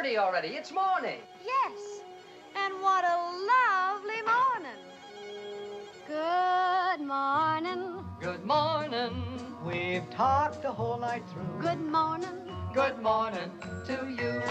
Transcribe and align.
6.30 0.00 0.16
already. 0.16 0.48
It's 0.48 0.72
morning. 0.72 1.18
Yes. 1.44 2.00
And 2.56 2.74
what 2.80 3.04
a 3.04 3.16
lovely 3.52 4.22
morning. 4.22 4.80
Good 6.06 7.06
morning. 7.06 8.04
Good 8.20 8.44
morning. 8.44 9.56
We've 9.64 10.08
talked 10.10 10.62
the 10.62 10.72
whole 10.72 10.98
night 10.98 11.22
through. 11.28 11.60
Good 11.60 11.80
morning. 11.80 12.28
Good 12.72 13.02
morning 13.02 13.50
to 13.86 14.08
you. 14.08 14.42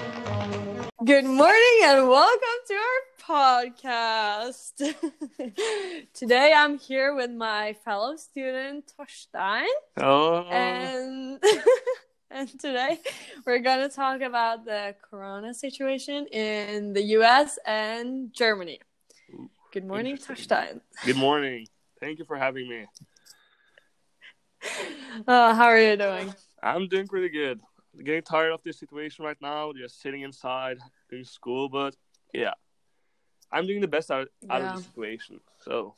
Good 1.04 1.26
morning 1.26 1.79
and 1.84 2.08
welcome 2.08 2.60
to 2.68 2.76
our 2.76 3.02
podcast. 3.74 4.94
Today 6.13 6.54
I'm 6.56 6.78
here 6.78 7.16
with 7.16 7.31
my 7.31 7.74
fellow 7.86 8.18
student 8.18 8.94
Torstein 9.00 9.66
Oh, 9.97 10.44
and 10.50 11.42
and 12.32 12.48
today 12.60 13.00
we're 13.46 13.60
going 13.60 13.88
to 13.88 13.94
talk 13.94 14.22
about 14.22 14.66
the 14.66 14.96
corona 15.10 15.54
situation 15.54 16.28
in 16.28 16.94
the 16.94 17.02
US 17.18 17.58
and 17.66 18.34
Germany. 18.34 18.80
Good 19.72 19.86
morning. 19.86 20.18
Torstein. 20.18 20.82
good 21.06 21.18
morning. 21.18 21.68
Thank 22.00 22.20
you 22.20 22.26
for 22.26 22.38
having 22.38 22.68
me. 22.70 22.86
Uh, 25.28 25.54
how 25.56 25.66
are 25.66 25.80
you 25.80 25.98
doing? 25.98 26.34
I'm 26.62 26.88
doing 26.88 27.08
pretty 27.08 27.30
good. 27.30 27.60
Getting 28.04 28.22
tired 28.22 28.52
of 28.54 28.62
this 28.64 28.80
situation 28.80 29.26
right 29.26 29.36
now, 29.42 29.73
just 29.73 30.02
sitting 30.02 30.22
inside, 30.22 30.78
doing 31.09 31.23
school, 31.23 31.68
but 31.68 31.96
yeah, 32.34 32.54
I'm 33.52 33.66
doing 33.66 33.82
the 33.82 33.88
best 33.88 34.12
out, 34.12 34.28
out 34.50 34.62
Yeah. 34.62 34.70
of 34.70 34.76
the 34.78 34.84
situation. 34.84 35.40
So, 35.66 35.96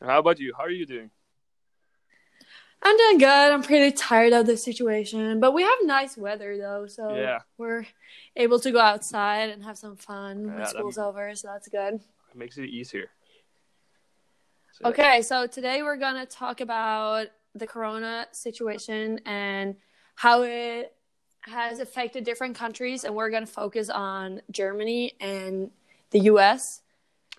how 0.00 0.18
about 0.18 0.40
you? 0.40 0.52
How 0.56 0.64
are 0.64 0.70
you 0.70 0.84
doing? 0.84 1.10
I'm 2.86 2.96
doing 2.98 3.18
good. 3.18 3.26
I'm 3.52 3.62
pretty 3.62 3.92
tired 3.96 4.32
of 4.34 4.46
the 4.46 4.56
situation, 4.58 5.40
but 5.40 5.52
we 5.52 5.62
have 5.62 5.78
nice 5.84 6.16
weather 6.18 6.58
though, 6.58 6.86
so 6.86 7.14
Yeah. 7.14 7.40
we're 7.56 7.86
able 8.36 8.58
to 8.60 8.70
go 8.70 8.78
outside 8.78 9.48
and 9.50 9.64
have 9.64 9.78
some 9.78 9.96
fun 9.96 10.42
Yeah, 10.42 10.46
when 10.48 10.56
that- 10.58 10.68
school's 10.68 10.98
over, 10.98 11.34
so 11.34 11.48
that's 11.48 11.68
good. 11.68 11.94
It 11.94 12.36
makes 12.36 12.58
it 12.58 12.66
easier. 12.68 13.10
So, 14.72 14.88
Okay, 14.90 15.22
so 15.22 15.46
today 15.46 15.82
we're 15.82 15.96
gonna 15.96 16.26
talk 16.26 16.60
about 16.60 17.28
the 17.54 17.66
corona 17.66 18.26
situation 18.32 19.20
and 19.24 19.76
how 20.16 20.42
it 20.42 20.94
has 21.42 21.78
affected 21.78 22.24
different 22.24 22.56
countries, 22.56 23.04
and 23.04 23.14
we're 23.14 23.30
gonna 23.30 23.46
focus 23.46 23.88
on 23.88 24.42
Germany 24.50 25.14
and 25.20 25.70
the 26.10 26.18
U.S. 26.20 26.82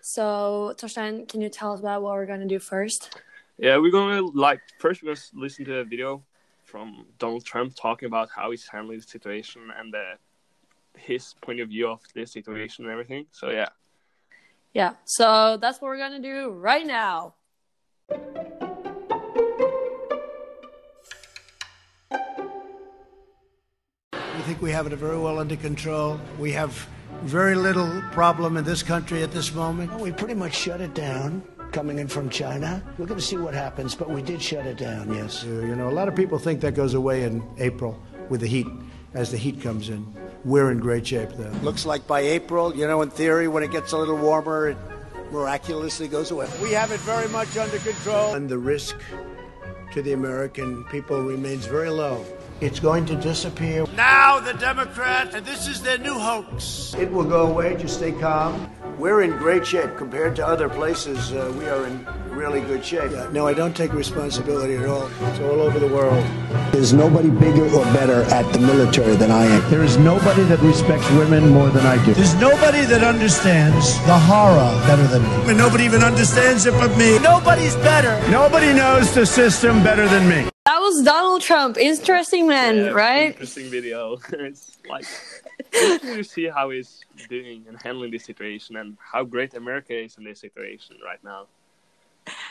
So, 0.02 0.74
Torstein, 0.78 1.28
can 1.28 1.42
you 1.42 1.50
tell 1.50 1.74
us 1.74 1.80
about 1.82 2.02
what 2.02 2.14
we're 2.14 2.26
gonna 2.26 2.48
do 2.48 2.60
first? 2.60 3.20
Yeah, 3.58 3.78
we're 3.78 3.92
gonna 3.92 4.22
like 4.22 4.60
first 4.80 5.02
we're 5.02 5.14
gonna 5.14 5.22
listen 5.34 5.64
to 5.66 5.78
a 5.78 5.84
video 5.86 6.22
from 6.66 7.06
Donald 7.20 7.46
Trump 7.46 7.74
talking 7.74 8.08
about 8.08 8.30
how 8.36 8.52
he's 8.52 8.68
handling 8.68 9.00
the 9.00 9.06
situation 9.06 9.72
and 9.78 9.94
the, 9.94 10.16
his 10.98 11.36
point 11.42 11.62
of 11.62 11.70
view 11.70 11.88
of 11.88 12.02
this 12.14 12.34
situation 12.34 12.84
and 12.84 12.92
everything. 12.92 13.28
So 13.32 13.52
yeah. 13.52 13.70
Yeah, 14.74 14.96
so 15.06 15.58
that's 15.62 15.80
what 15.82 15.88
we're 15.88 15.98
gonna 15.98 16.22
do 16.22 16.50
right 16.50 16.86
now. 16.86 17.36
We 24.12 24.42
think 24.42 24.62
we 24.62 24.72
have 24.72 24.86
it 24.86 24.94
very 24.98 25.18
well 25.18 25.40
under 25.40 25.56
control. 25.56 26.20
We 26.38 26.52
have 26.52 26.74
very 27.24 27.56
little 27.56 28.02
problem 28.12 28.58
in 28.58 28.66
this 28.66 28.84
country 28.84 29.24
at 29.24 29.32
this 29.32 29.54
moment. 29.54 29.94
We 29.94 30.12
pretty 30.12 30.34
much 30.34 30.56
shut 30.56 30.82
it 30.82 30.94
down 30.94 31.42
coming 31.76 32.00
in 32.00 32.08
from 32.08 32.30
China. 32.30 32.82
We're 32.98 33.06
going 33.06 33.20
to 33.20 33.26
see 33.26 33.36
what 33.36 33.54
happens, 33.54 33.96
but 33.96 34.10
we 34.10 34.22
did 34.22 34.42
shut 34.42 34.66
it 34.66 34.78
down, 34.78 35.14
yes. 35.14 35.44
You 35.44 35.76
know, 35.76 35.90
a 35.90 35.92
lot 35.92 36.08
of 36.08 36.16
people 36.16 36.40
think 36.40 36.62
that 36.62 36.74
goes 36.74 36.94
away 36.94 37.24
in 37.24 37.44
April 37.58 38.02
with 38.30 38.40
the 38.40 38.48
heat, 38.48 38.66
as 39.14 39.30
the 39.30 39.36
heat 39.36 39.62
comes 39.62 39.90
in. 39.90 40.08
We're 40.46 40.72
in 40.72 40.80
great 40.80 41.06
shape, 41.06 41.32
though. 41.34 41.52
Looks 41.64 41.86
like 41.86 42.08
by 42.08 42.22
April, 42.22 42.74
you 42.74 42.88
know, 42.88 43.02
in 43.02 43.10
theory, 43.10 43.50
when 43.50 43.62
it 43.62 43.72
gets 43.72 43.92
a 43.92 43.98
little 43.98 44.16
warmer, 44.16 44.70
it 44.70 44.78
miraculously 45.34 46.08
goes 46.08 46.32
away. 46.32 46.48
We 46.64 46.72
have 46.72 46.92
it 46.92 47.02
very 47.02 47.28
much 47.28 47.58
under 47.58 47.78
control. 47.80 48.36
And 48.36 48.48
the 48.48 48.58
risk 48.58 48.96
to 49.92 50.02
the 50.02 50.14
American 50.14 50.86
people 50.86 51.22
remains 51.22 51.66
very 51.66 51.90
low. 51.90 52.24
It's 52.62 52.80
going 52.80 53.06
to 53.08 53.18
disappear. 53.18 53.86
Now 53.98 54.40
the 54.40 54.54
Democrats, 54.54 55.36
and 55.36 55.46
this 55.46 55.68
is 55.68 55.82
their 55.82 55.98
new 55.98 56.14
hoax. 56.14 56.96
It 56.98 57.12
will 57.12 57.26
go 57.26 57.48
away. 57.48 57.76
Just 57.76 57.98
stay 57.98 58.14
calm. 58.14 58.72
We're 58.98 59.24
in 59.24 59.32
great 59.32 59.66
shape 59.68 59.98
compared 59.98 60.36
to 60.38 60.48
other 60.48 60.70
places. 60.70 61.32
Uh, 61.34 61.54
we 61.58 61.68
are 61.68 61.86
in 61.86 62.06
really 62.30 62.62
good 62.62 62.84
shape. 62.84 63.12
no, 63.32 63.48
I 63.48 63.54
don't 63.54 63.76
take 63.76 63.94
responsibility 63.94 64.76
at 64.76 64.86
all. 64.86 65.10
It's 65.22 65.40
all 65.40 65.62
over 65.62 65.80
the 65.80 65.88
world. 65.88 66.24
There's 66.72 66.94
nobody 66.94 67.30
bigger 67.30 67.66
or 67.66 67.84
better 67.94 68.24
at 68.34 68.52
the 68.54 68.60
military 68.60 69.16
than 69.16 69.32
I 69.32 69.46
am. 69.46 69.70
There 69.72 69.84
is 69.84 69.98
nobody 69.98 70.44
that 70.44 70.60
respects 70.60 71.10
women 71.12 71.50
more 71.50 71.70
than 71.70 71.86
I 71.86 72.04
do. 72.06 72.14
There's 72.14 72.36
nobody 72.36 72.82
that 72.86 73.04
understands 73.04 73.98
the 74.06 74.18
horror 74.18 74.72
better 74.88 75.08
than 75.08 75.24
me. 75.24 75.50
And 75.50 75.58
nobody 75.58 75.84
even 75.86 76.04
understands 76.04 76.66
it 76.66 76.74
but 76.74 76.98
me. 76.98 77.20
Nobody's 77.20 77.76
better. 77.78 78.16
Nobody 78.30 78.74
knows 78.74 79.14
the 79.14 79.26
system 79.26 79.84
better 79.84 80.08
than 80.08 80.28
me. 80.28 80.50
That 80.66 80.80
was 80.80 81.04
Donald 81.04 81.42
Trump. 81.42 81.78
Interesting 81.78 82.48
man, 82.48 82.76
Yeah, 82.78 82.90
right? 82.90 83.28
Interesting 83.28 83.70
video. 83.70 84.18
it's 84.34 84.78
like 84.90 85.06
interesting 85.74 86.16
to 86.18 86.24
see 86.24 86.46
how 86.46 86.70
he's 86.70 87.02
doing 87.30 87.66
and 87.68 87.82
handling 87.82 88.12
this 88.12 88.26
situation 88.26 88.76
and 88.78 88.98
how 89.00 89.24
great 89.24 89.54
America 89.54 89.98
is 89.98 90.18
in 90.18 90.24
this 90.24 90.40
situation 90.40 90.98
right 91.04 91.24
now. 91.24 91.48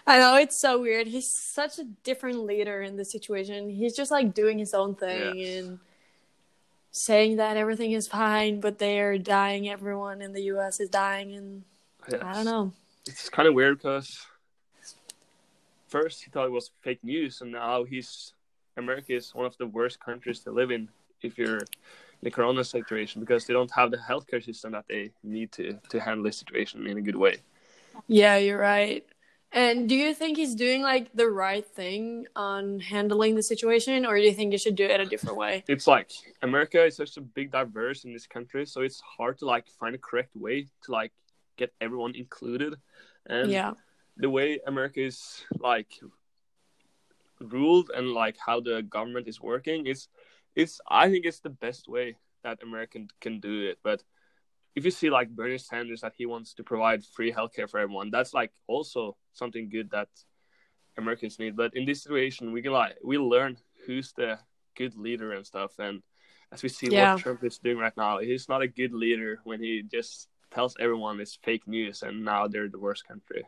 I 0.06 0.18
know 0.18 0.36
it's 0.36 0.56
so 0.60 0.80
weird. 0.80 1.08
He's 1.08 1.30
such 1.30 1.78
a 1.78 1.84
different 2.04 2.38
leader 2.44 2.82
in 2.82 2.96
this 2.96 3.10
situation. 3.10 3.68
He's 3.70 3.96
just 3.96 4.10
like 4.10 4.32
doing 4.32 4.58
his 4.58 4.72
own 4.74 4.94
thing 4.94 5.36
Yes. 5.38 5.58
and 5.64 5.78
saying 6.92 7.36
that 7.38 7.56
everything 7.56 7.90
is 7.92 8.06
fine, 8.06 8.60
but 8.60 8.78
they 8.78 9.00
are 9.00 9.18
dying. 9.18 9.68
Everyone 9.68 10.22
in 10.22 10.32
the 10.32 10.42
U.S. 10.54 10.78
is 10.78 10.88
dying, 10.88 11.34
and 11.34 11.64
I 12.22 12.34
don't 12.34 12.44
know. 12.44 12.72
It's 13.06 13.28
kind 13.28 13.48
of 13.48 13.54
weird 13.54 13.78
because 13.78 14.24
first 15.88 16.22
he 16.24 16.30
thought 16.30 16.46
it 16.46 16.52
was 16.52 16.70
fake 16.82 17.02
news, 17.02 17.40
and 17.40 17.50
now 17.52 17.82
he's 17.84 18.32
America 18.76 19.12
is 19.14 19.34
one 19.34 19.46
of 19.46 19.56
the 19.58 19.66
worst 19.66 19.98
countries 20.00 20.40
to 20.40 20.50
live 20.52 20.70
in 20.70 20.88
if 21.22 21.36
you're 21.38 21.60
the 22.22 22.30
corona 22.30 22.64
situation 22.64 23.20
because 23.20 23.46
they 23.46 23.54
don't 23.54 23.70
have 23.72 23.90
the 23.90 23.96
healthcare 23.96 24.42
system 24.42 24.72
that 24.72 24.84
they 24.88 25.10
need 25.22 25.52
to 25.52 25.78
to 25.88 26.00
handle 26.00 26.24
the 26.24 26.32
situation 26.32 26.86
in 26.86 26.98
a 26.98 27.02
good 27.02 27.16
way. 27.16 27.38
Yeah, 28.06 28.36
you're 28.36 28.58
right. 28.58 29.04
And 29.52 29.88
do 29.88 29.94
you 29.94 30.14
think 30.14 30.36
he's 30.36 30.56
doing 30.56 30.82
like 30.82 31.12
the 31.14 31.28
right 31.28 31.64
thing 31.64 32.26
on 32.34 32.80
handling 32.80 33.36
the 33.36 33.42
situation, 33.42 34.04
or 34.04 34.16
do 34.16 34.22
you 34.22 34.32
think 34.32 34.50
he 34.50 34.58
should 34.58 34.74
do 34.74 34.84
it 34.84 35.00
a 35.00 35.04
different 35.04 35.36
way? 35.36 35.62
it's 35.68 35.86
like 35.86 36.10
America 36.42 36.84
is 36.84 36.96
such 36.96 37.16
a 37.16 37.20
big 37.20 37.52
diverse 37.52 38.04
in 38.04 38.12
this 38.12 38.26
country, 38.26 38.66
so 38.66 38.80
it's 38.80 39.00
hard 39.00 39.38
to 39.38 39.46
like 39.46 39.68
find 39.68 39.94
a 39.94 39.98
correct 39.98 40.34
way 40.34 40.66
to 40.82 40.92
like 40.92 41.12
get 41.56 41.72
everyone 41.80 42.16
included. 42.16 42.74
And 43.26 43.52
yeah, 43.52 43.74
the 44.16 44.28
way 44.28 44.58
America 44.66 45.00
is 45.00 45.44
like 45.60 45.88
ruled 47.40 47.90
and 47.94 48.10
like 48.10 48.36
how 48.44 48.60
the 48.60 48.82
government 48.82 49.28
is 49.28 49.40
working 49.40 49.86
is 49.86 50.08
it's 50.54 50.80
I 50.88 51.10
think 51.10 51.24
it's 51.26 51.40
the 51.40 51.50
best 51.50 51.88
way 51.88 52.16
that 52.42 52.62
American 52.62 53.08
can 53.20 53.40
do 53.40 53.66
it. 53.68 53.78
But 53.82 54.02
if 54.74 54.84
you 54.84 54.90
see 54.90 55.10
like 55.10 55.30
Bernie 55.30 55.58
Sanders 55.58 56.00
that 56.02 56.14
he 56.16 56.26
wants 56.26 56.54
to 56.54 56.64
provide 56.64 57.04
free 57.04 57.32
healthcare 57.32 57.68
for 57.68 57.78
everyone, 57.80 58.10
that's 58.10 58.34
like 58.34 58.52
also 58.66 59.16
something 59.32 59.68
good 59.68 59.90
that 59.90 60.08
Americans 60.96 61.38
need. 61.38 61.56
But 61.56 61.74
in 61.76 61.84
this 61.84 62.02
situation 62.02 62.52
we 62.52 62.62
can 62.62 62.72
like 62.72 62.96
we 63.04 63.18
learn 63.18 63.56
who's 63.86 64.12
the 64.12 64.38
good 64.76 64.96
leader 64.96 65.32
and 65.32 65.46
stuff 65.46 65.78
and 65.78 66.02
as 66.52 66.62
we 66.62 66.68
see 66.68 66.90
Yeah. 66.90 67.14
what 67.14 67.18
Trump 67.20 67.42
is 67.44 67.58
doing 67.58 67.78
right 67.78 67.96
now, 67.96 68.18
he's 68.18 68.48
not 68.48 68.62
a 68.62 68.68
good 68.68 68.92
leader 68.92 69.40
when 69.44 69.60
he 69.60 69.82
just 69.82 70.28
tells 70.52 70.76
everyone 70.78 71.20
it's 71.20 71.38
fake 71.42 71.66
news 71.66 72.02
and 72.02 72.24
now 72.24 72.46
they're 72.46 72.68
the 72.68 72.78
worst 72.78 73.06
country. 73.08 73.44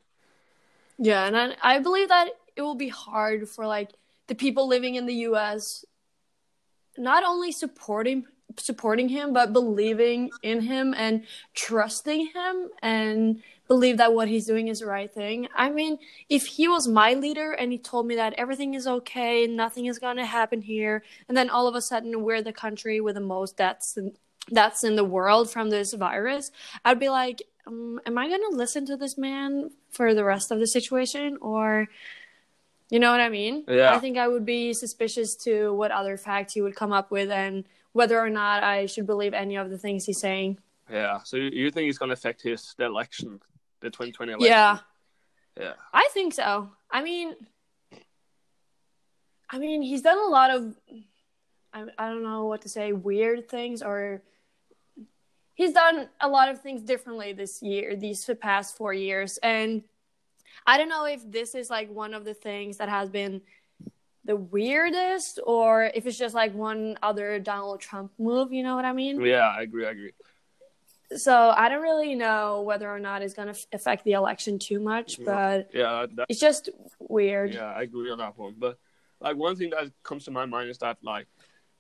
yeah, 0.98 1.26
and 1.26 1.36
I, 1.36 1.54
I 1.62 1.78
believe 1.78 2.08
that 2.08 2.30
it 2.56 2.62
will 2.62 2.74
be 2.74 2.88
hard 2.88 3.48
for 3.48 3.66
like 3.66 3.90
the 4.26 4.34
people 4.34 4.66
living 4.66 4.94
in 4.96 5.06
the 5.06 5.14
U.S. 5.30 5.84
not 6.98 7.24
only 7.24 7.52
supporting 7.52 8.26
supporting 8.58 9.08
him, 9.08 9.32
but 9.32 9.52
believing 9.52 10.30
in 10.42 10.60
him 10.60 10.94
and 10.96 11.24
trusting 11.54 12.28
him 12.32 12.68
and 12.82 13.42
believe 13.68 13.96
that 13.98 14.12
what 14.12 14.28
he's 14.28 14.46
doing 14.46 14.68
is 14.68 14.80
the 14.80 14.86
right 14.86 15.12
thing. 15.12 15.48
I 15.54 15.70
mean, 15.70 15.98
if 16.28 16.46
he 16.46 16.68
was 16.68 16.86
my 16.86 17.14
leader 17.14 17.52
and 17.52 17.72
he 17.72 17.78
told 17.78 18.06
me 18.06 18.14
that 18.16 18.34
everything 18.38 18.74
is 18.74 18.86
okay, 18.86 19.46
nothing 19.46 19.86
is 19.86 19.98
going 19.98 20.16
to 20.16 20.26
happen 20.26 20.62
here, 20.62 21.02
and 21.28 21.36
then 21.36 21.50
all 21.50 21.66
of 21.66 21.74
a 21.74 21.82
sudden 21.82 22.22
we're 22.22 22.42
the 22.42 22.52
country 22.52 23.00
with 23.00 23.16
the 23.16 23.20
most 23.20 23.56
deaths 23.56 23.98
that's 24.50 24.84
in 24.84 24.96
the 24.96 25.04
world 25.04 25.50
from 25.50 25.70
this 25.70 25.92
virus, 25.92 26.52
I'd 26.84 27.00
be 27.00 27.08
like, 27.08 27.42
um, 27.66 28.00
am 28.06 28.16
I 28.16 28.28
going 28.28 28.42
to 28.50 28.56
listen 28.56 28.86
to 28.86 28.96
this 28.96 29.18
man 29.18 29.70
for 29.90 30.14
the 30.14 30.24
rest 30.24 30.52
of 30.52 30.60
the 30.60 30.68
situation 30.68 31.36
or 31.40 31.88
you 32.90 32.98
know 33.00 33.10
what 33.10 33.20
I 33.20 33.28
mean? 33.28 33.64
Yeah. 33.68 33.94
I 33.94 33.98
think 33.98 34.16
I 34.16 34.28
would 34.28 34.44
be 34.44 34.72
suspicious 34.72 35.34
to 35.44 35.72
what 35.72 35.90
other 35.90 36.16
facts 36.16 36.52
he 36.54 36.62
would 36.62 36.76
come 36.76 36.92
up 36.92 37.10
with 37.10 37.30
and 37.30 37.64
whether 37.92 38.18
or 38.18 38.30
not 38.30 38.62
I 38.62 38.86
should 38.86 39.06
believe 39.06 39.34
any 39.34 39.56
of 39.56 39.70
the 39.70 39.78
things 39.78 40.04
he's 40.04 40.20
saying. 40.20 40.58
Yeah. 40.90 41.20
So 41.24 41.36
you- 41.36 41.70
think 41.70 41.86
he's 41.86 41.98
going 41.98 42.10
to 42.10 42.14
affect 42.14 42.42
his 42.42 42.74
the 42.78 42.84
election, 42.84 43.40
the 43.80 43.90
2020 43.90 44.32
election? 44.32 44.48
Yeah, 44.48 44.78
Yeah. 45.58 45.72
I 45.92 46.08
think 46.12 46.34
so. 46.34 46.70
I 46.90 47.02
mean, 47.02 47.34
I 49.50 49.58
mean, 49.58 49.82
he's 49.82 50.02
done 50.02 50.18
a 50.18 50.28
lot 50.28 50.50
of, 50.50 50.76
I, 51.72 51.84
I 51.98 52.08
don't 52.08 52.22
know 52.22 52.46
what 52.46 52.62
to 52.62 52.68
say, 52.68 52.92
weird 52.92 53.48
things 53.48 53.82
or 53.82 54.22
he's 55.54 55.72
done 55.72 56.08
a 56.20 56.28
lot 56.28 56.50
of 56.50 56.60
things 56.60 56.82
differently 56.82 57.32
this 57.32 57.62
year, 57.62 57.96
these 57.96 58.28
past 58.40 58.76
four 58.76 58.92
years, 58.92 59.38
and 59.42 59.82
I 60.66 60.78
don't 60.78 60.88
know 60.88 61.04
if 61.04 61.28
this 61.30 61.54
is 61.54 61.70
like 61.70 61.90
one 61.90 62.14
of 62.14 62.24
the 62.24 62.34
things 62.34 62.76
that 62.78 62.88
has 62.88 63.08
been 63.08 63.42
the 64.24 64.36
weirdest, 64.36 65.38
or 65.46 65.84
if 65.94 66.06
it's 66.06 66.18
just 66.18 66.34
like 66.34 66.52
one 66.54 66.98
other 67.02 67.38
Donald 67.38 67.80
Trump 67.80 68.12
move. 68.18 68.52
You 68.52 68.62
know 68.62 68.74
what 68.74 68.84
I 68.84 68.92
mean? 68.92 69.20
Yeah, 69.20 69.46
I 69.56 69.62
agree. 69.62 69.86
I 69.86 69.90
agree. 69.90 70.12
So 71.16 71.50
I 71.56 71.68
don't 71.68 71.82
really 71.82 72.16
know 72.16 72.62
whether 72.62 72.90
or 72.90 72.98
not 72.98 73.22
it's 73.22 73.34
gonna 73.34 73.52
f- 73.52 73.66
affect 73.72 74.04
the 74.04 74.12
election 74.12 74.58
too 74.58 74.80
much, 74.80 75.20
but 75.24 75.70
Yeah, 75.72 76.06
it's 76.28 76.40
just 76.40 76.68
weird. 76.98 77.54
yeah, 77.54 77.72
I 77.72 77.82
agree 77.82 78.10
on 78.10 78.18
that 78.18 78.36
one. 78.36 78.56
But 78.58 78.78
like 79.20 79.36
one 79.36 79.54
thing 79.54 79.70
that 79.70 79.92
comes 80.02 80.24
to 80.24 80.32
my 80.32 80.46
mind 80.46 80.68
is 80.70 80.78
that 80.78 80.98
like 81.02 81.28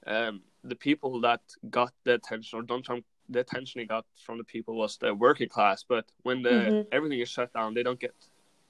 um 0.06 0.42
the 0.62 0.76
people 0.76 1.20
that 1.22 1.40
got 1.70 1.92
the 2.04 2.14
attention 2.14 2.58
or 2.58 2.62
Donald 2.62 2.84
Trump 2.84 3.04
the 3.28 3.40
attention 3.40 3.80
he 3.80 3.86
got 3.86 4.06
from 4.24 4.38
the 4.38 4.44
people 4.44 4.76
was 4.76 4.96
the 4.98 5.12
working 5.12 5.48
class. 5.48 5.82
But 5.82 6.04
when 6.22 6.42
the 6.42 6.50
Mhm. 6.70 6.86
everything 6.92 7.18
is 7.18 7.28
shut 7.28 7.52
down, 7.52 7.74
they 7.74 7.82
don't 7.82 7.98
get 7.98 8.14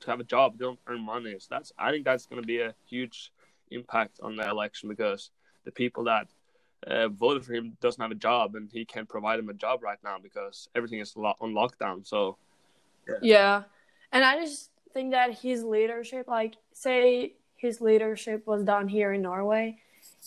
to 0.00 0.10
have 0.10 0.20
a 0.20 0.25
job. 0.25 0.58
They 0.58 0.64
don't 0.64 0.78
earn 0.87 1.00
money. 1.04 1.37
So 1.38 1.46
that's 1.50 1.72
I 1.78 1.90
think 1.90 2.04
that's 2.04 2.26
going 2.26 2.40
to 2.43 2.46
be 2.46 2.60
a 2.60 2.75
huge 2.88 3.32
impact 3.70 4.20
on 4.22 4.37
the 4.37 4.48
election 4.48 4.88
because 4.88 5.31
the 5.64 5.72
people 5.72 6.04
that 6.04 6.28
uh, 6.87 7.08
voted 7.08 7.44
for 7.44 7.54
him 7.54 7.76
doesn't 7.81 8.00
have 8.00 8.10
a 8.10 8.16
job 8.16 8.54
and 8.54 8.70
he 8.72 8.84
can't 8.84 9.08
provide 9.08 9.38
them 9.38 9.48
a 9.48 9.54
job 9.54 9.82
right 9.82 9.98
now 10.04 10.16
because 10.22 10.69
everything 10.75 11.00
is 11.00 11.16
lo- 11.16 11.34
on 11.40 11.52
lockdown. 11.52 12.06
So 12.06 12.37
Yeah. 13.22 13.62
And 14.12 14.25
I 14.25 14.38
just 14.38 14.70
think 14.94 15.10
that 15.12 15.38
his 15.38 15.64
leadership, 15.64 16.28
like, 16.28 16.54
say 16.72 17.34
his 17.56 17.81
leadership 17.81 18.46
was 18.46 18.62
done 18.62 18.88
here 18.88 19.12
in 19.12 19.22
Norway, 19.22 19.78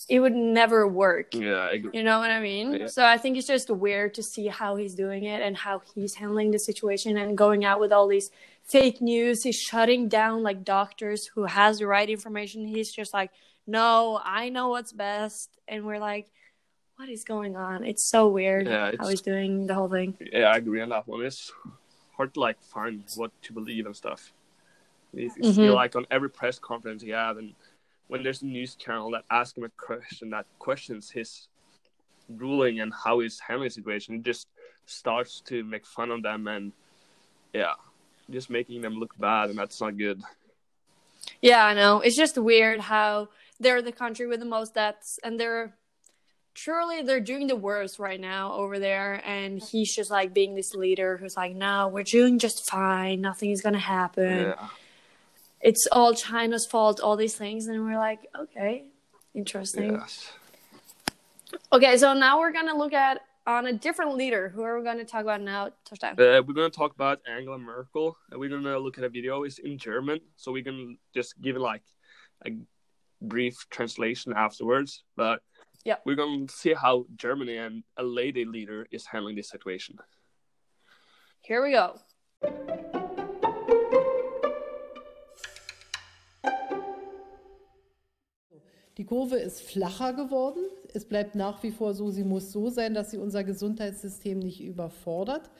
it 0.08 0.20
would 0.20 0.34
never 0.34 0.86
work. 0.86 1.34
yeah, 1.34 1.54
I 1.54 1.72
agree. 1.72 1.90
You 1.94 2.02
know 2.02 2.18
what 2.18 2.30
I 2.30 2.40
mean? 2.40 2.74
Yeah. 2.74 2.86
So 2.86 3.04
I 3.04 3.18
think 3.18 3.36
it's 3.36 3.46
just 3.46 3.70
weird 3.70 4.14
to 4.14 4.22
see 4.22 4.46
how 4.46 4.76
he's 4.76 4.94
doing 4.94 5.24
it 5.24 5.42
and 5.42 5.56
how 5.56 5.82
he's 5.94 6.14
handling 6.14 6.50
the 6.50 6.58
situation 6.58 7.16
and 7.16 7.36
going 7.36 7.64
out 7.64 7.80
with 7.80 7.92
all 7.92 8.06
these 8.08 8.30
fake 8.70 9.00
news. 9.00 9.42
He's 9.42 9.58
shutting 9.58 10.08
down 10.08 10.42
like 10.42 10.64
doctors 10.64 11.26
who 11.26 11.44
has 11.44 11.78
the 11.78 11.86
right 11.86 12.08
information. 12.08 12.66
He's 12.66 12.92
just 12.92 13.12
like, 13.12 13.30
no, 13.66 14.20
I 14.24 14.48
know 14.48 14.68
what's 14.68 14.92
best. 14.92 15.50
And 15.68 15.84
we're 15.84 15.98
like, 15.98 16.30
what 16.96 17.08
is 17.08 17.24
going 17.24 17.56
on? 17.56 17.84
It's 17.84 18.04
so 18.04 18.28
weird 18.28 18.66
Yeah, 18.66 18.92
how 18.98 19.08
he's 19.08 19.22
doing 19.22 19.66
the 19.66 19.74
whole 19.74 19.88
thing. 19.88 20.16
Yeah, 20.32 20.50
I 20.52 20.56
agree 20.56 20.80
on 20.80 20.90
that 20.90 21.06
one. 21.08 21.24
It's 21.24 21.52
hard 22.16 22.34
to 22.34 22.40
like 22.40 22.60
find 22.62 23.02
what 23.16 23.30
to 23.42 23.52
believe 23.52 23.86
and 23.86 23.96
stuff. 23.96 24.32
You 25.12 25.28
see 25.30 25.40
Mhm. 25.40 25.74
like 25.74 25.96
on 25.96 26.06
every 26.10 26.30
press 26.30 26.58
conference 26.58 27.02
he 27.02 27.10
have, 27.10 27.38
and 27.38 27.54
when 28.08 28.22
there's 28.22 28.42
a 28.42 28.46
news 28.46 28.74
channel 28.76 29.10
that 29.12 29.24
asks 29.30 29.56
him 29.56 29.64
a 29.64 29.68
question 29.70 30.30
that 30.30 30.46
questions 30.58 31.10
his 31.10 31.48
ruling 32.28 32.80
and 32.80 32.92
how 32.92 33.18
he's 33.20 33.40
handling 33.40 33.68
the 33.68 33.74
situation, 33.74 34.14
he 34.16 34.20
just 34.20 34.46
starts 34.86 35.40
to 35.40 35.64
make 35.64 35.86
fun 35.86 36.10
of 36.10 36.22
them 36.22 36.46
and 36.46 36.72
yeah, 37.52 37.74
just 38.30 38.50
making 38.50 38.82
them 38.82 38.94
look 38.94 39.18
bad, 39.18 39.50
and 39.50 39.58
that's 39.58 39.80
not 39.80 39.96
good. 39.96 40.22
Yeah, 41.40 41.64
I 41.64 41.74
know. 41.74 42.00
It's 42.00 42.16
just 42.16 42.38
weird 42.38 42.80
how 42.80 43.28
they're 43.58 43.82
the 43.82 43.92
country 43.92 44.26
with 44.26 44.40
the 44.40 44.46
most 44.46 44.74
deaths, 44.74 45.18
and 45.22 45.38
they're 45.38 45.74
truly 46.54 47.02
they're 47.02 47.20
doing 47.20 47.46
the 47.46 47.56
worst 47.56 47.98
right 47.98 48.20
now 48.20 48.52
over 48.52 48.78
there. 48.78 49.22
And 49.24 49.62
he's 49.62 49.94
just 49.94 50.10
like 50.10 50.34
being 50.34 50.54
this 50.54 50.74
leader 50.74 51.16
who's 51.16 51.36
like, 51.36 51.54
"No, 51.54 51.88
we're 51.88 52.02
doing 52.02 52.38
just 52.38 52.68
fine. 52.68 53.20
Nothing 53.20 53.50
is 53.50 53.62
gonna 53.62 53.78
happen. 53.78 54.38
Yeah, 54.40 54.68
It's 55.60 55.86
all 55.92 56.14
China's 56.14 56.66
fault. 56.66 57.00
All 57.00 57.16
these 57.16 57.36
things." 57.36 57.66
And 57.66 57.84
we're 57.84 57.98
like, 57.98 58.28
"Okay, 58.34 58.84
interesting." 59.34 59.92
yes. 59.92 60.32
Okay, 61.72 61.96
so 61.96 62.14
now 62.14 62.38
we're 62.38 62.52
gonna 62.52 62.76
look 62.76 62.92
at 62.92 63.22
on 63.46 63.66
a 63.66 63.72
different 63.72 64.16
leader. 64.16 64.48
Who 64.50 64.62
are 64.62 64.78
we 64.78 64.84
gonna 64.84 65.04
talk 65.04 65.22
about 65.22 65.40
now, 65.40 65.70
Torstein? 65.88 66.12
Uh, 66.12 66.42
we're 66.46 66.54
gonna 66.54 66.70
talk 66.70 66.94
about 66.94 67.20
Angela 67.26 67.58
Merkel. 67.58 68.16
and 68.30 68.40
We're 68.40 68.50
gonna 68.50 68.78
look 68.78 68.98
at 68.98 69.04
a 69.04 69.08
video. 69.08 69.44
It's 69.44 69.58
in 69.58 69.78
German, 69.78 70.20
so 70.36 70.52
we 70.52 70.62
can 70.62 70.98
just 71.14 71.40
give 71.40 71.56
it 71.56 71.60
like 71.60 71.82
a 72.46 72.50
brief 73.22 73.66
translation 73.70 74.32
afterwards. 74.36 75.04
But 75.16 75.42
Yeah. 75.84 75.96
we're 76.04 76.16
gonna 76.16 76.48
see 76.48 76.74
how 76.74 77.06
Germany 77.16 77.56
and 77.56 77.84
a 77.96 78.02
lady 78.02 78.44
leader 78.44 78.86
is 78.90 79.06
handling 79.06 79.36
this 79.36 79.48
situation. 79.48 79.98
Here 81.42 81.62
we 81.62 81.72
go. 81.72 81.98
Die 89.00 89.06
Kurve 89.06 89.36
ist 89.36 89.62
flacher 89.62 90.12
geworden. 90.12 90.60
Es 90.92 91.06
bleibt 91.06 91.34
nach 91.34 91.62
wie 91.62 91.70
vor 91.70 91.94
so, 91.94 92.10
sie 92.10 92.22
muss 92.22 92.52
so 92.52 92.68
sein, 92.68 92.92
dass 92.92 93.10
sie 93.10 93.16
unser 93.16 93.44
Gesundheitssystem 93.44 94.38
nicht 94.38 94.62
überfordert. 94.62 95.50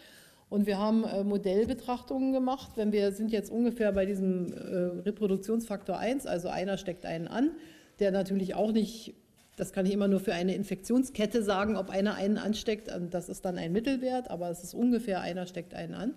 Und 0.51 0.67
wir 0.67 0.77
haben 0.77 1.05
äh, 1.05 1.25
Modellbetrachtungen 1.25 2.35
gemacht. 2.35 2.73
Wenn 2.75 2.93
wir 2.93 3.13
sind 3.13 3.33
jetzt 3.33 3.51
ungefähr 3.51 3.93
bei 3.93 4.05
diesem 4.05 4.53
äh, 4.53 5.01
Reproduktionsfaktor 5.07 5.97
1, 5.97 6.27
also 6.27 6.49
einer 6.49 6.77
steckt 6.77 7.07
einen 7.07 7.29
an, 7.29 7.53
der 7.99 8.11
natürlich 8.11 8.55
auch 8.55 8.73
nicht, 8.73 9.15
das 9.57 9.73
kann 9.73 9.87
ich 9.87 9.93
immer 9.93 10.07
nur 10.07 10.21
für 10.21 10.35
eine 10.35 10.55
Infektionskette 10.55 11.43
sagen, 11.43 11.79
ob 11.79 11.89
einer 11.89 12.17
einen 12.17 12.37
ansteckt, 12.37 12.95
und 12.95 13.15
das 13.15 13.31
ist 13.31 13.47
dann 13.47 13.57
ein 13.57 13.73
Mittelwert, 13.73 14.29
aber 14.29 14.51
es 14.51 14.63
ist 14.63 14.75
ungefähr 14.75 15.23
einer 15.23 15.47
steckt 15.47 15.73
einen 15.73 15.95
an. 15.95 16.15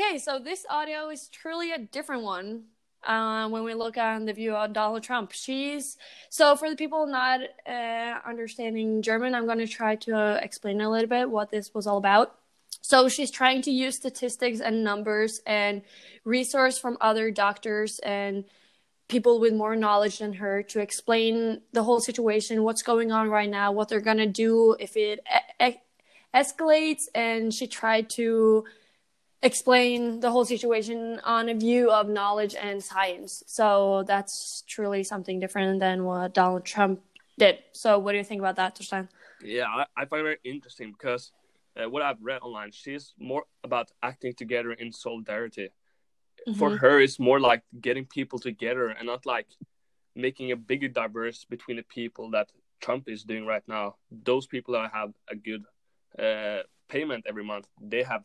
Okay, 0.00 0.16
so 0.16 0.38
this 0.42 0.64
audio 0.70 1.10
is 1.12 1.30
truly 1.30 1.70
a 1.74 1.78
different 1.92 2.22
one 2.22 2.62
uh, 3.04 3.48
when 3.48 3.64
we 3.64 3.74
look 3.74 3.96
on 3.96 4.24
the 4.24 4.32
view 4.32 4.54
on 4.54 4.72
Donald 4.72 5.02
Trump. 5.02 5.32
She's 5.32 5.96
so 6.28 6.56
for 6.56 6.68
the 6.70 6.76
people 6.76 7.06
not 7.06 7.40
uh, 7.66 8.18
understanding 8.26 9.02
German, 9.02 9.34
I'm 9.34 9.46
going 9.46 9.58
to 9.58 9.66
try 9.66 9.96
to 9.96 10.16
uh, 10.16 10.40
explain 10.42 10.80
a 10.80 10.90
little 10.90 11.08
bit 11.08 11.30
what 11.30 11.50
this 11.50 11.72
was 11.74 11.86
all 11.86 11.98
about. 11.98 12.34
So 12.82 13.08
she's 13.08 13.30
trying 13.30 13.62
to 13.62 13.70
use 13.72 13.96
statistics 13.96 14.60
and 14.60 14.84
numbers 14.84 15.40
and 15.44 15.82
resource 16.24 16.78
from 16.78 16.96
other 17.00 17.32
doctors 17.32 17.98
and 18.00 18.44
people 19.08 19.40
with 19.40 19.54
more 19.54 19.76
knowledge 19.76 20.18
than 20.18 20.34
her 20.34 20.62
to 20.64 20.80
explain 20.80 21.62
the 21.72 21.82
whole 21.82 22.00
situation, 22.00 22.62
what's 22.62 22.82
going 22.82 23.12
on 23.12 23.28
right 23.28 23.50
now, 23.50 23.72
what 23.72 23.88
they're 23.88 24.00
going 24.00 24.16
to 24.18 24.26
do 24.26 24.76
if 24.78 24.96
it 24.96 25.20
e- 25.60 25.78
escalates. 26.34 27.04
And 27.14 27.52
she 27.52 27.66
tried 27.66 28.10
to 28.10 28.64
explain 29.46 30.20
the 30.20 30.30
whole 30.30 30.44
situation 30.44 31.20
on 31.24 31.48
a 31.48 31.54
view 31.54 31.90
of 31.90 32.08
knowledge 32.08 32.54
and 32.54 32.82
science. 32.82 33.42
So 33.46 34.04
that's 34.06 34.64
truly 34.66 35.04
something 35.04 35.40
different 35.40 35.80
than 35.80 36.04
what 36.04 36.34
Donald 36.34 36.64
Trump 36.64 37.00
did. 37.38 37.58
So 37.72 37.98
what 37.98 38.12
do 38.12 38.18
you 38.18 38.24
think 38.24 38.40
about 38.40 38.56
that, 38.56 38.76
Torstein? 38.76 39.08
Yeah, 39.42 39.66
I, 39.66 39.86
I 39.96 40.04
find 40.06 40.20
it 40.20 40.24
very 40.24 40.38
interesting 40.44 40.92
because 40.92 41.32
uh, 41.76 41.88
what 41.88 42.02
I've 42.02 42.22
read 42.22 42.40
online, 42.42 42.72
she's 42.72 43.14
more 43.18 43.44
about 43.62 43.90
acting 44.02 44.34
together 44.34 44.72
in 44.72 44.92
solidarity. 44.92 45.70
For 46.58 46.70
Mhm. 46.70 46.78
her, 46.78 47.00
it's 47.00 47.18
more 47.18 47.40
like 47.40 47.62
getting 47.80 48.06
people 48.06 48.38
together 48.38 48.88
and 48.88 49.06
not 49.06 49.26
like 49.26 49.48
making 50.14 50.52
a 50.52 50.56
bigger 50.56 50.88
diverse 50.88 51.44
between 51.44 51.76
the 51.76 51.82
people 51.82 52.30
that 52.30 52.48
Trump 52.80 53.08
is 53.08 53.24
doing 53.24 53.46
right 53.46 53.66
now. 53.68 53.96
Those 54.10 54.46
people 54.46 54.74
that 54.74 54.90
have 54.92 55.12
a 55.28 55.36
good 55.36 55.64
uh, 56.18 56.62
payment 56.88 57.26
every 57.26 57.44
month, 57.44 57.68
they 57.80 58.02
have 58.02 58.22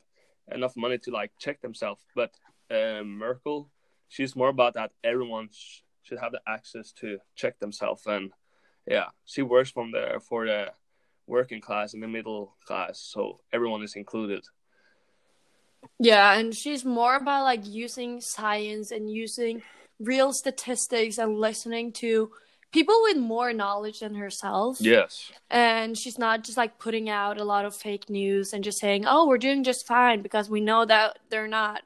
enough 0.53 0.75
money 0.75 0.97
to 0.99 1.11
like 1.11 1.31
check 1.39 1.61
themselves. 1.61 2.05
But 2.15 2.31
uh, 2.69 3.03
Merkel, 3.03 3.69
she's 4.07 4.35
more 4.35 4.49
about 4.49 4.73
that 4.75 4.91
everyone 5.03 5.49
sh- 5.51 5.81
should 6.03 6.19
have 6.19 6.31
the 6.31 6.41
access 6.47 6.91
to 6.93 7.19
check 7.35 7.59
themselves 7.59 8.05
and 8.07 8.31
yeah, 8.87 9.07
she 9.25 9.41
works 9.41 9.69
from 9.69 9.91
the 9.91 10.19
for 10.27 10.45
the 10.45 10.71
working 11.27 11.61
class 11.61 11.93
and 11.93 12.01
the 12.01 12.07
middle 12.07 12.55
class, 12.65 12.99
so 12.99 13.39
everyone 13.53 13.83
is 13.83 13.95
included. 13.95 14.43
Yeah, 15.99 16.33
and 16.33 16.53
she's 16.55 16.83
more 16.83 17.15
about 17.15 17.43
like 17.43 17.65
using 17.65 18.21
science 18.21 18.91
and 18.91 19.09
using 19.09 19.61
real 19.99 20.33
statistics 20.33 21.17
and 21.17 21.37
listening 21.37 21.93
to 21.93 22.31
people 22.71 22.95
with 23.03 23.17
more 23.17 23.53
knowledge 23.53 23.99
than 23.99 24.15
herself. 24.15 24.77
Yes. 24.79 25.31
And 25.49 25.97
she's 25.97 26.17
not 26.17 26.43
just 26.43 26.57
like 26.57 26.79
putting 26.79 27.09
out 27.09 27.37
a 27.39 27.43
lot 27.43 27.65
of 27.65 27.75
fake 27.75 28.09
news 28.09 28.53
and 28.53 28.63
just 28.63 28.79
saying, 28.79 29.05
"Oh, 29.07 29.27
we're 29.27 29.37
doing 29.37 29.63
just 29.63 29.85
fine," 29.87 30.21
because 30.21 30.49
we 30.49 30.61
know 30.61 30.85
that 30.85 31.19
they're 31.29 31.47
not. 31.47 31.81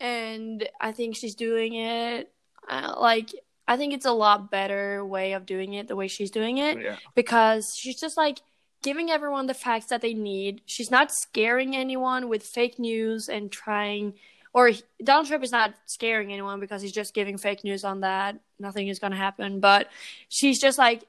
And 0.00 0.68
I 0.80 0.92
think 0.92 1.16
she's 1.16 1.34
doing 1.34 1.74
it 1.74 2.30
uh, 2.68 2.94
like 2.98 3.30
I 3.68 3.76
think 3.76 3.94
it's 3.94 4.06
a 4.06 4.12
lot 4.12 4.50
better 4.50 5.04
way 5.04 5.32
of 5.32 5.46
doing 5.46 5.74
it 5.74 5.88
the 5.88 5.96
way 5.96 6.08
she's 6.08 6.30
doing 6.30 6.58
it 6.58 6.80
Yeah. 6.80 6.96
because 7.14 7.74
she's 7.76 7.98
just 8.00 8.16
like 8.16 8.38
giving 8.82 9.10
everyone 9.10 9.46
the 9.46 9.54
facts 9.54 9.86
that 9.86 10.02
they 10.02 10.14
need. 10.14 10.60
She's 10.66 10.90
not 10.90 11.10
scaring 11.10 11.74
anyone 11.74 12.28
with 12.28 12.44
fake 12.44 12.78
news 12.78 13.28
and 13.28 13.50
trying 13.50 14.14
or 14.56 14.68
he- 14.68 14.82
Donald 15.04 15.26
Trump 15.26 15.44
is 15.44 15.52
not 15.52 15.74
scaring 15.84 16.32
anyone 16.32 16.60
because 16.60 16.80
he's 16.80 16.90
just 16.90 17.12
giving 17.12 17.36
fake 17.36 17.62
news 17.62 17.84
on 17.84 18.00
that. 18.00 18.40
Nothing 18.58 18.88
is 18.88 18.98
going 18.98 19.10
to 19.10 19.16
happen, 19.18 19.60
but 19.60 19.90
she's 20.30 20.58
just 20.58 20.78
like 20.78 21.04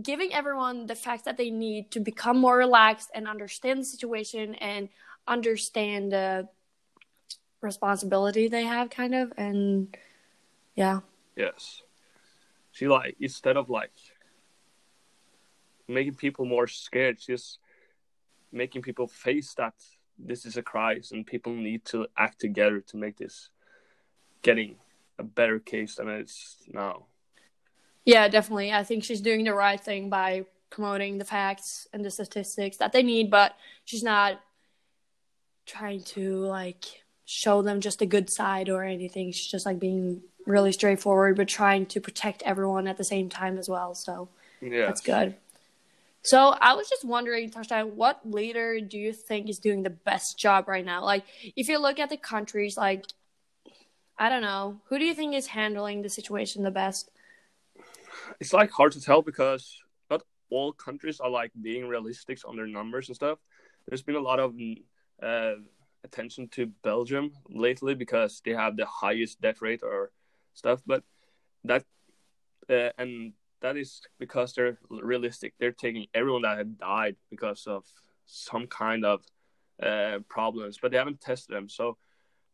giving 0.00 0.34
everyone 0.34 0.84
the 0.84 0.94
facts 0.94 1.22
that 1.22 1.38
they 1.38 1.48
need 1.48 1.90
to 1.92 2.00
become 2.00 2.36
more 2.36 2.58
relaxed 2.58 3.10
and 3.14 3.26
understand 3.26 3.80
the 3.80 3.84
situation 3.86 4.54
and 4.56 4.90
understand 5.26 6.12
the 6.12 6.46
responsibility 7.62 8.48
they 8.48 8.64
have 8.64 8.90
kind 8.90 9.14
of 9.14 9.32
and 9.38 9.96
yeah. 10.74 11.00
Yes. 11.36 11.80
She 12.70 12.86
like 12.86 13.16
instead 13.18 13.56
of 13.56 13.70
like 13.70 13.92
making 15.88 16.16
people 16.16 16.44
more 16.44 16.66
scared, 16.66 17.18
she's 17.18 17.56
making 18.52 18.82
people 18.82 19.06
face 19.06 19.54
that 19.54 19.72
this 20.24 20.44
is 20.44 20.56
a 20.56 20.62
crisis 20.62 21.12
and 21.12 21.26
people 21.26 21.52
need 21.52 21.84
to 21.86 22.06
act 22.16 22.40
together 22.40 22.80
to 22.80 22.96
make 22.96 23.16
this 23.16 23.48
getting 24.42 24.76
a 25.18 25.22
better 25.22 25.58
case 25.58 25.96
than 25.96 26.08
it's 26.08 26.56
now. 26.68 27.06
Yeah, 28.04 28.28
definitely. 28.28 28.72
I 28.72 28.84
think 28.84 29.04
she's 29.04 29.20
doing 29.20 29.44
the 29.44 29.54
right 29.54 29.80
thing 29.80 30.08
by 30.08 30.46
promoting 30.70 31.18
the 31.18 31.24
facts 31.24 31.86
and 31.92 32.04
the 32.04 32.10
statistics 32.10 32.78
that 32.78 32.92
they 32.92 33.02
need, 33.02 33.30
but 33.30 33.56
she's 33.84 34.02
not 34.02 34.40
trying 35.66 36.02
to 36.02 36.38
like 36.38 37.02
show 37.24 37.62
them 37.62 37.80
just 37.80 38.02
a 38.02 38.06
good 38.06 38.30
side 38.30 38.68
or 38.68 38.82
anything. 38.82 39.32
She's 39.32 39.50
just 39.50 39.66
like 39.66 39.78
being 39.78 40.22
really 40.46 40.72
straightforward, 40.72 41.36
but 41.36 41.48
trying 41.48 41.86
to 41.86 42.00
protect 42.00 42.42
everyone 42.42 42.88
at 42.88 42.96
the 42.96 43.04
same 43.04 43.28
time 43.28 43.58
as 43.58 43.68
well. 43.68 43.94
So 43.94 44.28
yeah, 44.60 44.86
that's 44.86 45.00
good. 45.00 45.36
So 46.22 46.54
I 46.60 46.74
was 46.74 46.88
just 46.88 47.04
wondering, 47.04 47.50
Torstein, 47.50 47.94
what 47.94 48.20
leader 48.24 48.80
do 48.80 48.98
you 48.98 49.12
think 49.12 49.48
is 49.48 49.58
doing 49.58 49.82
the 49.82 49.90
best 49.90 50.38
job 50.38 50.68
right 50.68 50.84
now? 50.84 51.02
Like, 51.02 51.24
if 51.56 51.68
you 51.68 51.78
look 51.78 51.98
at 51.98 52.10
the 52.10 52.16
countries, 52.18 52.76
like, 52.76 53.04
I 54.18 54.28
don't 54.28 54.42
know, 54.42 54.80
who 54.88 54.98
do 54.98 55.04
you 55.06 55.14
think 55.14 55.34
is 55.34 55.46
handling 55.46 56.02
the 56.02 56.10
situation 56.10 56.62
the 56.62 56.70
best? 56.70 57.10
It's 58.38 58.52
like 58.52 58.70
hard 58.70 58.92
to 58.92 59.00
tell 59.00 59.22
because 59.22 59.78
not 60.10 60.22
all 60.50 60.72
countries 60.72 61.20
are 61.20 61.30
like 61.30 61.52
being 61.60 61.88
realistic 61.88 62.38
on 62.46 62.56
their 62.56 62.66
numbers 62.66 63.08
and 63.08 63.16
stuff. 63.16 63.38
There's 63.88 64.02
been 64.02 64.16
a 64.16 64.20
lot 64.20 64.40
of 64.40 64.54
uh, 65.22 65.54
attention 66.04 66.48
to 66.48 66.66
Belgium 66.82 67.32
lately 67.48 67.94
because 67.94 68.42
they 68.44 68.52
have 68.52 68.76
the 68.76 68.86
highest 68.86 69.40
death 69.40 69.62
rate 69.62 69.80
or 69.82 70.10
stuff, 70.52 70.82
but 70.86 71.02
that 71.64 71.84
uh, 72.68 72.90
and 72.98 73.32
that 73.60 73.76
is 73.76 74.02
because 74.18 74.54
they're 74.54 74.78
realistic. 74.88 75.54
They're 75.58 75.72
taking 75.72 76.06
everyone 76.14 76.42
that 76.42 76.58
had 76.58 76.78
died 76.78 77.16
because 77.30 77.66
of 77.66 77.84
some 78.26 78.66
kind 78.66 79.04
of 79.04 79.22
uh, 79.82 80.18
problems, 80.28 80.78
but 80.80 80.90
they 80.90 80.98
haven't 80.98 81.20
tested 81.20 81.54
them. 81.54 81.68
So 81.68 81.96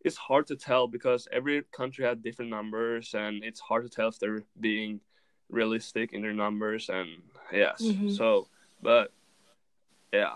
it's 0.02 0.16
hard 0.16 0.46
to 0.48 0.56
tell 0.56 0.86
because 0.86 1.28
every 1.32 1.62
country 1.72 2.04
had 2.04 2.22
different 2.22 2.50
numbers, 2.50 3.14
and 3.14 3.44
it's 3.44 3.60
hard 3.60 3.84
to 3.84 3.90
tell 3.90 4.08
if 4.08 4.18
they're 4.18 4.44
being 4.60 5.00
realistic 5.48 6.12
in 6.12 6.22
their 6.22 6.32
numbers. 6.32 6.88
And 6.88 7.08
yes, 7.52 7.82
mm-hmm. 7.82 8.10
so 8.10 8.48
but 8.82 9.12
yeah, 10.12 10.34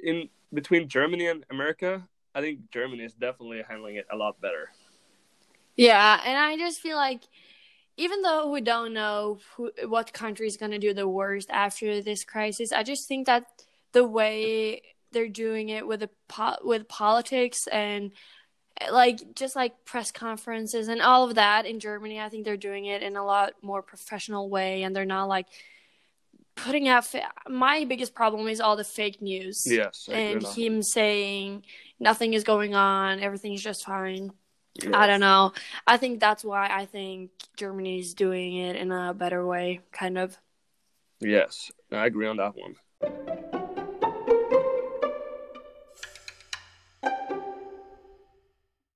in 0.00 0.28
between 0.52 0.88
Germany 0.88 1.26
and 1.26 1.44
America, 1.50 2.06
I 2.34 2.40
think 2.40 2.70
Germany 2.70 3.04
is 3.04 3.14
definitely 3.14 3.62
handling 3.68 3.96
it 3.96 4.06
a 4.10 4.16
lot 4.16 4.40
better. 4.40 4.70
Yeah, 5.76 6.20
and 6.24 6.38
I 6.38 6.56
just 6.56 6.80
feel 6.80 6.96
like 6.96 7.22
even 7.96 8.22
though 8.22 8.50
we 8.50 8.60
don't 8.60 8.92
know 8.94 9.38
who, 9.56 9.70
what 9.86 10.12
country 10.12 10.46
is 10.46 10.56
going 10.56 10.72
to 10.72 10.78
do 10.78 10.94
the 10.94 11.08
worst 11.08 11.50
after 11.50 12.00
this 12.00 12.24
crisis, 12.24 12.72
I 12.72 12.82
just 12.82 13.06
think 13.06 13.26
that 13.26 13.46
the 13.92 14.06
way 14.06 14.82
they're 15.12 15.28
doing 15.28 15.68
it 15.68 15.86
with 15.86 16.00
the 16.00 16.10
po- 16.28 16.56
with 16.64 16.88
politics 16.88 17.66
and 17.66 18.12
like 18.90 19.34
just 19.34 19.54
like 19.54 19.84
press 19.84 20.10
conferences 20.10 20.88
and 20.88 21.02
all 21.02 21.28
of 21.28 21.34
that 21.34 21.66
in 21.66 21.78
Germany, 21.78 22.18
I 22.18 22.30
think 22.30 22.44
they're 22.44 22.56
doing 22.56 22.86
it 22.86 23.02
in 23.02 23.16
a 23.16 23.24
lot 23.24 23.52
more 23.62 23.82
professional 23.82 24.48
way, 24.48 24.82
and 24.82 24.96
they're 24.96 25.04
not 25.04 25.28
like 25.28 25.46
putting 26.54 26.88
out. 26.88 27.06
Fa- 27.06 27.30
My 27.48 27.84
biggest 27.84 28.14
problem 28.14 28.48
is 28.48 28.60
all 28.60 28.76
the 28.76 28.84
fake 28.84 29.20
news. 29.20 29.66
Yes, 29.66 30.08
and 30.10 30.42
him 30.56 30.82
saying 30.82 31.64
nothing 32.00 32.32
is 32.32 32.44
going 32.44 32.74
on, 32.74 33.20
everything's 33.20 33.62
just 33.62 33.84
fine. 33.84 34.32
Yes. 34.74 34.92
I 34.94 35.06
don't 35.06 35.20
know. 35.20 35.52
I 35.86 35.96
think 35.96 36.20
that's 36.20 36.44
why 36.44 36.68
I 36.70 36.86
think 36.86 37.30
Germany's 37.56 38.14
doing 38.14 38.56
it 38.56 38.76
in 38.76 38.90
a 38.90 39.12
better 39.12 39.46
way, 39.46 39.80
kind 39.92 40.16
of. 40.16 40.38
Yes, 41.20 41.70
I 41.90 42.06
agree 42.06 42.26
on 42.26 42.38
that 42.38 42.54
one. 42.56 42.74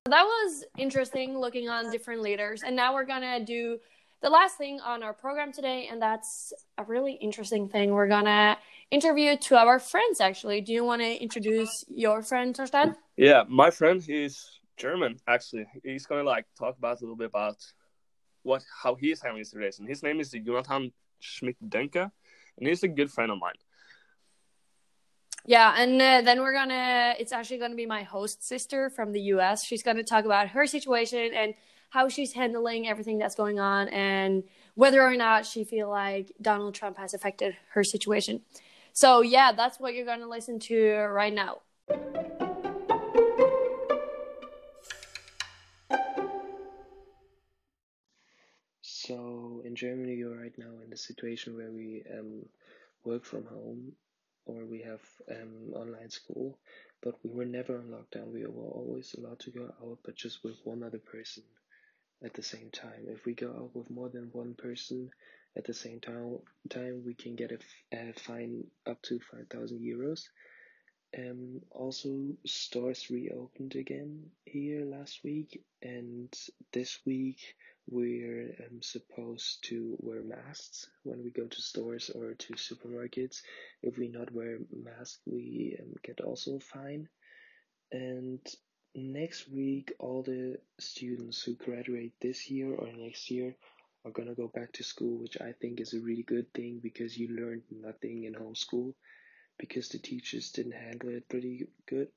That 0.08 0.22
was 0.22 0.64
interesting 0.78 1.38
looking 1.38 1.68
on 1.68 1.90
different 1.90 2.22
leaders. 2.22 2.62
And 2.62 2.76
now 2.76 2.94
we're 2.94 3.04
going 3.04 3.22
to 3.22 3.44
do 3.44 3.78
the 4.22 4.30
last 4.30 4.56
thing 4.56 4.80
on 4.80 5.02
our 5.02 5.12
program 5.12 5.52
today. 5.52 5.88
And 5.90 6.00
that's 6.00 6.52
a 6.78 6.84
really 6.84 7.14
interesting 7.14 7.68
thing. 7.68 7.90
We're 7.90 8.08
going 8.08 8.24
to 8.24 8.56
interview 8.90 9.36
two 9.36 9.56
of 9.56 9.66
our 9.68 9.80
friends, 9.80 10.20
actually. 10.20 10.60
Do 10.60 10.72
you 10.72 10.84
want 10.84 11.02
to 11.02 11.22
introduce 11.22 11.84
your 11.88 12.22
friend, 12.22 12.54
Torstein? 12.54 12.96
Yeah, 13.16 13.42
my 13.48 13.70
friend, 13.70 14.00
he's 14.00 14.55
German 14.76 15.18
actually. 15.26 15.66
He's 15.82 16.06
gonna 16.06 16.22
like 16.22 16.46
talk 16.58 16.76
about 16.78 17.00
a 17.00 17.04
little 17.04 17.16
bit 17.16 17.28
about 17.28 17.56
what 18.42 18.62
how 18.82 18.94
he's 18.94 19.20
handling 19.20 19.42
the 19.42 19.48
situation. 19.48 19.86
His 19.86 20.02
name 20.02 20.20
is 20.20 20.30
Jonathan 20.30 20.92
Schmidt 21.18 21.56
Denke, 21.68 22.10
and 22.58 22.68
he's 22.68 22.82
a 22.82 22.88
good 22.88 23.10
friend 23.10 23.32
of 23.32 23.38
mine. 23.38 23.54
Yeah, 25.46 25.74
and 25.78 26.00
uh, 26.02 26.22
then 26.22 26.40
we're 26.40 26.52
gonna. 26.52 27.14
It's 27.18 27.32
actually 27.32 27.58
gonna 27.58 27.76
be 27.76 27.86
my 27.86 28.02
host 28.02 28.42
sister 28.42 28.90
from 28.90 29.12
the 29.12 29.20
U.S. 29.34 29.64
She's 29.64 29.82
gonna 29.82 30.02
talk 30.02 30.24
about 30.24 30.48
her 30.48 30.66
situation 30.66 31.32
and 31.34 31.54
how 31.90 32.08
she's 32.08 32.32
handling 32.32 32.88
everything 32.88 33.18
that's 33.18 33.36
going 33.36 33.60
on, 33.60 33.88
and 33.88 34.42
whether 34.74 35.00
or 35.00 35.16
not 35.16 35.46
she 35.46 35.64
feel 35.64 35.88
like 35.88 36.32
Donald 36.42 36.74
Trump 36.74 36.98
has 36.98 37.14
affected 37.14 37.56
her 37.70 37.84
situation. 37.84 38.40
So 38.92 39.20
yeah, 39.20 39.52
that's 39.52 39.78
what 39.78 39.94
you're 39.94 40.06
gonna 40.06 40.28
listen 40.28 40.58
to 40.60 40.96
right 41.12 41.32
now. 41.32 41.60
Germany, 49.76 50.14
you're 50.14 50.40
right 50.40 50.56
now 50.58 50.72
in 50.82 50.90
the 50.90 50.96
situation 50.96 51.56
where 51.56 51.70
we 51.70 52.02
um, 52.18 52.46
work 53.04 53.24
from 53.24 53.44
home 53.44 53.92
or 54.46 54.64
we 54.64 54.80
have 54.80 55.02
um, 55.30 55.74
online 55.74 56.08
school, 56.08 56.58
but 57.02 57.14
we 57.22 57.30
were 57.30 57.44
never 57.44 57.76
on 57.76 57.88
lockdown. 57.88 58.32
We 58.32 58.46
were 58.46 58.70
always 58.70 59.14
allowed 59.14 59.40
to 59.40 59.50
go 59.50 59.64
out, 59.82 59.98
but 60.04 60.14
just 60.16 60.42
with 60.42 60.56
one 60.64 60.82
other 60.82 60.98
person 60.98 61.42
at 62.24 62.32
the 62.32 62.42
same 62.42 62.70
time. 62.70 63.04
If 63.08 63.26
we 63.26 63.34
go 63.34 63.50
out 63.50 63.74
with 63.74 63.90
more 63.90 64.08
than 64.08 64.30
one 64.32 64.54
person 64.54 65.10
at 65.56 65.64
the 65.64 65.74
same 65.74 66.00
time, 66.00 66.38
time 66.70 67.02
we 67.04 67.14
can 67.14 67.36
get 67.36 67.52
a, 67.52 67.58
a 67.96 68.12
fine 68.14 68.64
up 68.86 69.02
to 69.02 69.20
5,000 69.30 69.80
euros. 69.80 70.28
Um, 71.18 71.60
also, 71.70 72.36
stores 72.46 73.10
reopened 73.10 73.76
again 73.76 74.30
here 74.44 74.84
last 74.84 75.20
week, 75.22 75.62
and 75.82 76.32
this 76.72 76.98
week 77.06 77.38
we're 77.88 78.54
um, 78.60 78.82
supposed 78.82 79.62
to 79.64 79.96
wear 80.00 80.22
masks 80.22 80.88
when 81.04 81.22
we 81.22 81.30
go 81.30 81.46
to 81.46 81.60
stores 81.60 82.10
or 82.10 82.34
to 82.34 82.54
supermarkets. 82.54 83.42
If 83.82 83.96
we 83.96 84.08
not 84.08 84.32
wear 84.32 84.58
mask, 84.72 85.20
we 85.24 85.76
um, 85.80 85.94
get 86.02 86.20
also 86.20 86.58
fine. 86.58 87.08
And 87.92 88.40
next 88.94 89.48
week, 89.48 89.92
all 89.98 90.22
the 90.22 90.56
students 90.80 91.42
who 91.42 91.54
graduate 91.54 92.14
this 92.20 92.50
year 92.50 92.74
or 92.74 92.88
next 92.92 93.30
year 93.30 93.54
are 94.04 94.10
gonna 94.10 94.34
go 94.34 94.48
back 94.48 94.72
to 94.72 94.84
school, 94.84 95.18
which 95.18 95.40
I 95.40 95.52
think 95.52 95.80
is 95.80 95.94
a 95.94 96.00
really 96.00 96.22
good 96.22 96.52
thing 96.54 96.80
because 96.82 97.16
you 97.16 97.28
learned 97.28 97.62
nothing 97.70 98.24
in 98.24 98.34
homeschool 98.34 98.94
because 99.58 99.88
the 99.88 99.98
teachers 99.98 100.50
didn't 100.50 100.72
handle 100.72 101.10
it 101.10 101.28
pretty 101.28 101.66
good. 101.86 102.08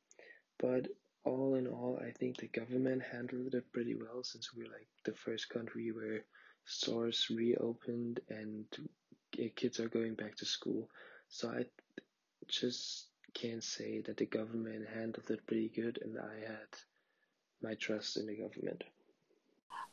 But 0.60 0.88
all 1.30 1.56
in 1.56 1.68
all, 1.68 2.00
I 2.06 2.12
think 2.12 2.38
the 2.38 2.48
government 2.48 3.02
handled 3.02 3.54
it 3.54 3.72
pretty 3.72 3.96
well 3.96 4.24
since 4.24 4.54
we're 4.54 4.66
like 4.66 4.88
the 5.06 5.14
first 5.14 5.50
country 5.50 5.92
where 5.92 6.22
stores 6.66 7.28
reopened 7.30 8.20
and 8.30 8.66
kids 9.56 9.80
are 9.80 9.90
going 9.90 10.16
back 10.16 10.36
to 10.38 10.46
school. 10.46 10.90
So 11.30 11.50
I 11.50 11.66
just 12.48 13.08
can't 13.34 13.64
say 13.64 14.02
that 14.02 14.18
the 14.18 14.26
government 14.26 14.88
handled 14.94 15.30
it 15.30 15.46
pretty 15.46 15.70
good, 15.70 16.00
and 16.02 16.18
I 16.18 16.48
had 16.48 16.70
my 17.62 17.76
trust 17.76 18.18
in 18.18 18.26
the 18.26 18.36
government. 18.36 18.84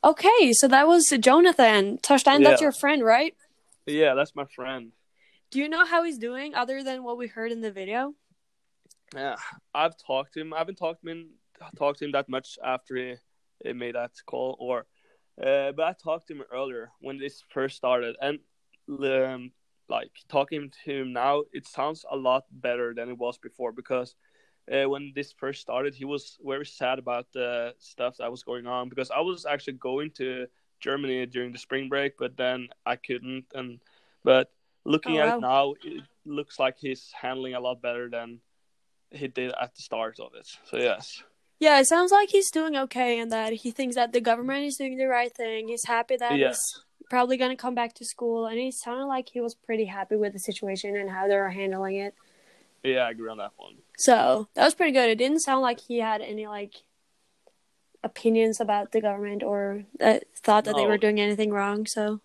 Okay, 0.02 0.52
so 0.52 0.68
that 0.68 0.86
was 0.86 1.06
Jonathan. 1.20 1.98
Torstein, 1.98 2.40
yeah. 2.40 2.50
that's 2.50 2.62
your 2.62 2.72
friend, 2.72 3.04
right? 3.04 3.34
Yeah, 3.86 4.14
that's 4.14 4.34
my 4.34 4.44
friend. 4.44 4.92
Do 5.50 5.58
you 5.58 5.68
know 5.68 5.84
how 5.84 6.02
he's 6.04 6.18
doing 6.18 6.54
other 6.54 6.82
than 6.82 7.04
what 7.04 7.18
we 7.18 7.26
heard 7.28 7.52
in 7.52 7.60
the 7.60 7.70
video? 7.70 8.14
Yeah, 9.14 9.36
I've 9.74 9.96
talked 9.96 10.34
to 10.34 10.40
him. 10.40 10.54
I 10.54 10.58
haven't 10.58 10.76
talked 10.76 11.02
to 11.02 11.10
him 11.10 11.30
talked 11.76 11.98
to 12.00 12.04
him 12.04 12.12
that 12.12 12.28
much 12.28 12.58
after 12.64 12.96
he, 12.96 13.14
he 13.64 13.72
made 13.72 13.94
that 13.94 14.12
call, 14.26 14.56
or 14.58 14.86
uh, 15.42 15.72
but 15.72 15.86
I 15.86 15.92
talked 15.92 16.28
to 16.28 16.34
him 16.34 16.44
earlier 16.52 16.90
when 17.00 17.18
this 17.18 17.42
first 17.48 17.76
started, 17.76 18.16
and 18.20 18.38
um, 18.88 19.52
like 19.88 20.10
talking 20.28 20.70
to 20.84 20.90
him 20.90 21.12
now, 21.12 21.44
it 21.52 21.66
sounds 21.66 22.04
a 22.10 22.16
lot 22.16 22.44
better 22.50 22.94
than 22.94 23.08
it 23.08 23.18
was 23.18 23.38
before 23.38 23.72
because 23.72 24.14
uh, 24.72 24.88
when 24.88 25.12
this 25.14 25.32
first 25.32 25.60
started, 25.60 25.94
he 25.94 26.04
was 26.04 26.38
very 26.44 26.66
sad 26.66 26.98
about 26.98 27.26
the 27.32 27.74
stuff 27.78 28.16
that 28.18 28.30
was 28.30 28.42
going 28.42 28.66
on 28.66 28.88
because 28.88 29.10
I 29.10 29.20
was 29.20 29.46
actually 29.46 29.74
going 29.74 30.10
to 30.12 30.46
Germany 30.80 31.26
during 31.26 31.52
the 31.52 31.58
spring 31.58 31.88
break, 31.88 32.18
but 32.18 32.36
then 32.36 32.68
I 32.84 32.96
couldn't. 32.96 33.44
And 33.54 33.80
but 34.24 34.50
looking 34.84 35.18
oh, 35.18 35.20
at 35.20 35.28
wow. 35.28 35.36
it 35.36 35.40
now, 35.40 35.74
it 35.84 36.02
looks 36.24 36.58
like 36.58 36.76
he's 36.78 37.12
handling 37.12 37.54
a 37.54 37.60
lot 37.60 37.80
better 37.80 38.10
than 38.10 38.40
he 39.10 39.28
did 39.28 39.52
at 39.60 39.74
the 39.74 39.82
start 39.82 40.18
of 40.20 40.34
it. 40.34 40.48
So 40.64 40.76
yes. 40.76 41.22
Yeah, 41.58 41.80
it 41.80 41.86
sounds 41.86 42.12
like 42.12 42.28
he's 42.28 42.50
doing 42.50 42.76
okay 42.76 43.18
and 43.18 43.32
that 43.32 43.52
he 43.52 43.70
thinks 43.70 43.94
that 43.96 44.12
the 44.12 44.20
government 44.20 44.66
is 44.66 44.76
doing 44.76 44.98
the 44.98 45.06
right 45.06 45.34
thing. 45.34 45.68
He's 45.68 45.84
happy 45.84 46.16
that 46.16 46.36
yes. 46.36 46.58
he's 46.58 46.84
probably 47.08 47.36
going 47.36 47.50
to 47.50 47.56
come 47.56 47.74
back 47.74 47.94
to 47.94 48.04
school 48.04 48.46
and 48.46 48.58
he 48.58 48.70
sounded 48.70 49.06
like 49.06 49.30
he 49.30 49.40
was 49.40 49.54
pretty 49.54 49.86
happy 49.86 50.16
with 50.16 50.34
the 50.34 50.38
situation 50.38 50.96
and 50.96 51.10
how 51.10 51.26
they're 51.26 51.48
handling 51.50 51.96
it. 51.96 52.14
Yeah, 52.82 53.00
I 53.00 53.10
agree 53.10 53.30
on 53.30 53.38
that 53.38 53.52
one. 53.56 53.76
So 53.96 54.48
that 54.54 54.64
was 54.64 54.74
pretty 54.74 54.92
good. 54.92 55.08
It 55.08 55.16
didn't 55.16 55.40
sound 55.40 55.62
like 55.62 55.80
he 55.80 55.98
had 55.98 56.20
any 56.20 56.46
like 56.46 56.74
opinions 58.04 58.60
about 58.60 58.92
the 58.92 59.00
government 59.00 59.42
or 59.42 59.84
that 59.98 60.24
thought 60.36 60.64
that 60.64 60.76
they 60.76 60.86
were 60.86 60.98
doing 60.98 61.20
anything 61.20 61.50
wrong. 61.50 61.86
So 61.86 62.20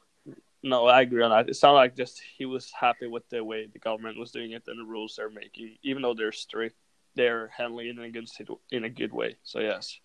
No, 0.64 0.86
I 0.86 1.02
agree 1.02 1.24
on 1.24 1.32
that. 1.32 1.50
It 1.50 1.56
sounded 1.56 1.78
like 1.78 1.96
just 1.96 2.22
he 2.38 2.46
was 2.46 2.72
happy 2.72 3.08
with 3.08 3.28
the 3.30 3.44
way 3.44 3.68
the 3.72 3.80
government 3.80 4.20
was 4.20 4.32
doing 4.32 4.52
it 4.52 4.64
and 4.68 4.80
the 4.80 4.84
rules 4.84 5.16
they're 5.16 5.30
making, 5.30 5.78
even 5.84 6.02
though 6.02 6.14
they're 6.14 6.32
strict. 6.32 6.78
They're 7.16 7.48
handling 7.48 7.88
it 7.88 7.98
in 7.98 8.04
a 8.04 8.10
good 8.10 8.30
situ- 8.30 8.60
in 8.72 8.86
a 8.86 8.90
good 8.90 9.12
way. 9.12 9.36
So 9.44 9.60
yes, 9.60 10.00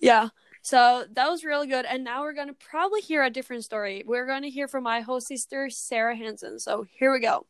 yeah. 0.00 0.30
So 0.62 1.04
that 1.12 1.28
was 1.28 1.44
really 1.44 1.66
good. 1.66 1.84
And 1.84 2.02
now 2.02 2.22
we're 2.22 2.32
gonna 2.32 2.54
probably 2.54 3.02
hear 3.02 3.22
a 3.22 3.30
different 3.30 3.64
story. 3.64 4.02
We're 4.06 4.26
gonna 4.26 4.48
hear 4.48 4.66
from 4.66 4.84
my 4.84 5.02
host 5.02 5.28
sister 5.28 5.68
Sarah 5.70 6.16
Hansen. 6.16 6.58
So 6.58 6.86
here 6.98 7.12
we 7.12 7.20
go. 7.20 7.46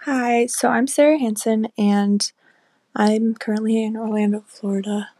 Hi, 0.00 0.46
so 0.46 0.68
I'm 0.68 0.86
Sarah 0.86 1.18
Hansen 1.18 1.68
and 1.78 2.30
I'm 2.94 3.34
currently 3.34 3.82
in 3.82 3.96
Orlando, 3.96 4.44
Florida, 4.46 5.10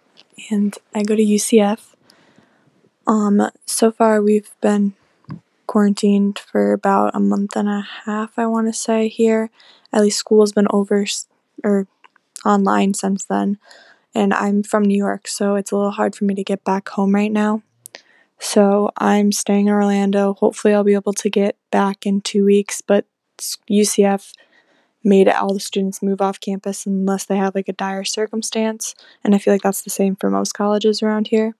and 0.50 0.76
I 0.94 1.02
go 1.02 1.16
to 1.16 1.22
UCF. 1.22 1.91
Um, 3.06 3.50
so 3.66 3.90
far 3.90 4.22
we've 4.22 4.50
been 4.60 4.94
quarantined 5.66 6.38
for 6.38 6.72
about 6.72 7.14
a 7.14 7.20
month 7.20 7.56
and 7.56 7.68
a 7.68 7.86
half, 8.04 8.38
I 8.38 8.46
want 8.46 8.66
to 8.68 8.72
say 8.72 9.08
here. 9.08 9.50
At 9.92 10.02
least 10.02 10.18
school's 10.18 10.52
been 10.52 10.66
over 10.70 11.04
or 11.64 11.86
online 12.44 12.94
since 12.94 13.24
then. 13.24 13.58
And 14.14 14.34
I'm 14.34 14.62
from 14.62 14.84
New 14.84 14.96
York, 14.96 15.26
so 15.26 15.54
it's 15.54 15.70
a 15.70 15.76
little 15.76 15.92
hard 15.92 16.14
for 16.14 16.24
me 16.24 16.34
to 16.34 16.44
get 16.44 16.64
back 16.64 16.90
home 16.90 17.14
right 17.14 17.32
now. 17.32 17.62
So 18.38 18.90
I'm 18.98 19.32
staying 19.32 19.68
in 19.68 19.72
Orlando. 19.72 20.34
Hopefully, 20.34 20.74
I'll 20.74 20.84
be 20.84 20.94
able 20.94 21.14
to 21.14 21.30
get 21.30 21.56
back 21.70 22.04
in 22.04 22.20
two 22.20 22.44
weeks, 22.44 22.82
but 22.82 23.06
UCF 23.70 24.32
made 25.04 25.28
all 25.28 25.54
the 25.54 25.60
students 25.60 26.02
move 26.02 26.20
off 26.20 26.40
campus 26.40 26.84
unless 26.84 27.24
they 27.24 27.36
have 27.36 27.54
like 27.54 27.68
a 27.68 27.72
dire 27.72 28.04
circumstance. 28.04 28.94
And 29.24 29.34
I 29.34 29.38
feel 29.38 29.54
like 29.54 29.62
that's 29.62 29.82
the 29.82 29.90
same 29.90 30.16
for 30.16 30.28
most 30.28 30.52
colleges 30.52 31.02
around 31.02 31.28
here. 31.28 31.54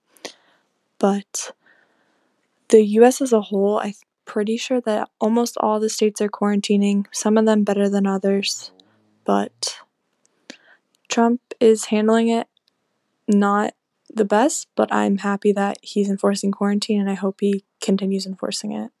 But 0.99 1.51
the 2.69 2.83
US 2.83 3.21
as 3.21 3.33
a 3.33 3.41
whole, 3.41 3.79
I'm 3.79 3.93
pretty 4.25 4.57
sure 4.57 4.81
that 4.81 5.09
almost 5.19 5.57
all 5.57 5.79
the 5.79 5.89
states 5.89 6.21
are 6.21 6.29
quarantining, 6.29 7.05
some 7.11 7.37
of 7.37 7.45
them 7.45 7.63
better 7.63 7.89
than 7.89 8.07
others. 8.07 8.71
But 9.25 9.79
Trump 11.07 11.41
is 11.59 11.85
handling 11.85 12.29
it 12.29 12.47
not 13.27 13.73
the 14.09 14.25
best, 14.25 14.67
but 14.75 14.93
I'm 14.93 15.19
happy 15.19 15.51
that 15.53 15.77
he's 15.81 16.09
enforcing 16.09 16.51
quarantine 16.51 16.99
and 16.99 17.09
I 17.09 17.15
hope 17.15 17.37
he 17.41 17.63
continues 17.81 18.25
enforcing 18.25 18.71
it. 18.71 18.91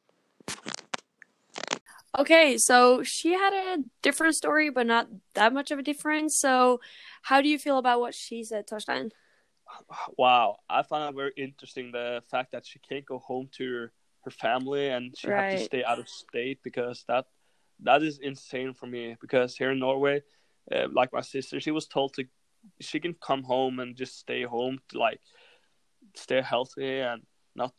Okay, 2.17 2.59
so 2.59 3.01
she 3.01 3.33
had 3.33 3.53
a 3.53 3.83
different 4.03 4.35
story, 4.35 4.69
but 4.69 4.85
not 4.85 5.07
that 5.33 5.51
much 5.51 5.71
of 5.71 5.79
a 5.79 5.83
difference. 5.83 6.37
So, 6.37 6.79
how 7.23 7.41
do 7.41 7.49
you 7.49 7.57
feel 7.57 7.79
about 7.79 7.99
what 8.01 8.13
she 8.13 8.43
said, 8.43 8.67
Torstein? 8.67 9.09
Wow, 10.17 10.57
I 10.69 10.83
found 10.83 11.09
it 11.09 11.15
very 11.15 11.33
interesting 11.37 11.91
the 11.91 12.21
fact 12.29 12.51
that 12.51 12.65
she 12.65 12.79
can't 12.79 13.05
go 13.05 13.19
home 13.19 13.49
to 13.57 13.71
her, 13.73 13.91
her 14.25 14.31
family 14.31 14.89
and 14.89 15.15
she 15.17 15.27
Right. 15.27 15.51
to 15.51 15.63
stay 15.63 15.83
out 15.83 15.99
of 15.99 16.07
state 16.07 16.59
because 16.63 17.03
that 17.07 17.25
that 17.79 18.03
is 18.03 18.19
insane 18.19 18.73
for 18.73 18.85
me. 18.87 19.15
Because 19.19 19.57
here 19.57 19.71
in 19.71 19.79
Norway, 19.79 20.21
uh, 20.71 20.87
like 20.91 21.11
my 21.11 21.21
sister, 21.21 21.59
she 21.59 21.71
was 21.71 21.87
told 21.87 22.13
to 22.13 22.25
she 22.79 22.99
can 22.99 23.13
come 23.15 23.43
home 23.43 23.79
and 23.79 23.95
just 23.95 24.17
stay 24.17 24.43
home 24.43 24.79
to 24.89 24.97
like 24.97 25.19
stay 26.15 26.41
healthy 26.41 26.99
and 26.99 27.23
not 27.55 27.73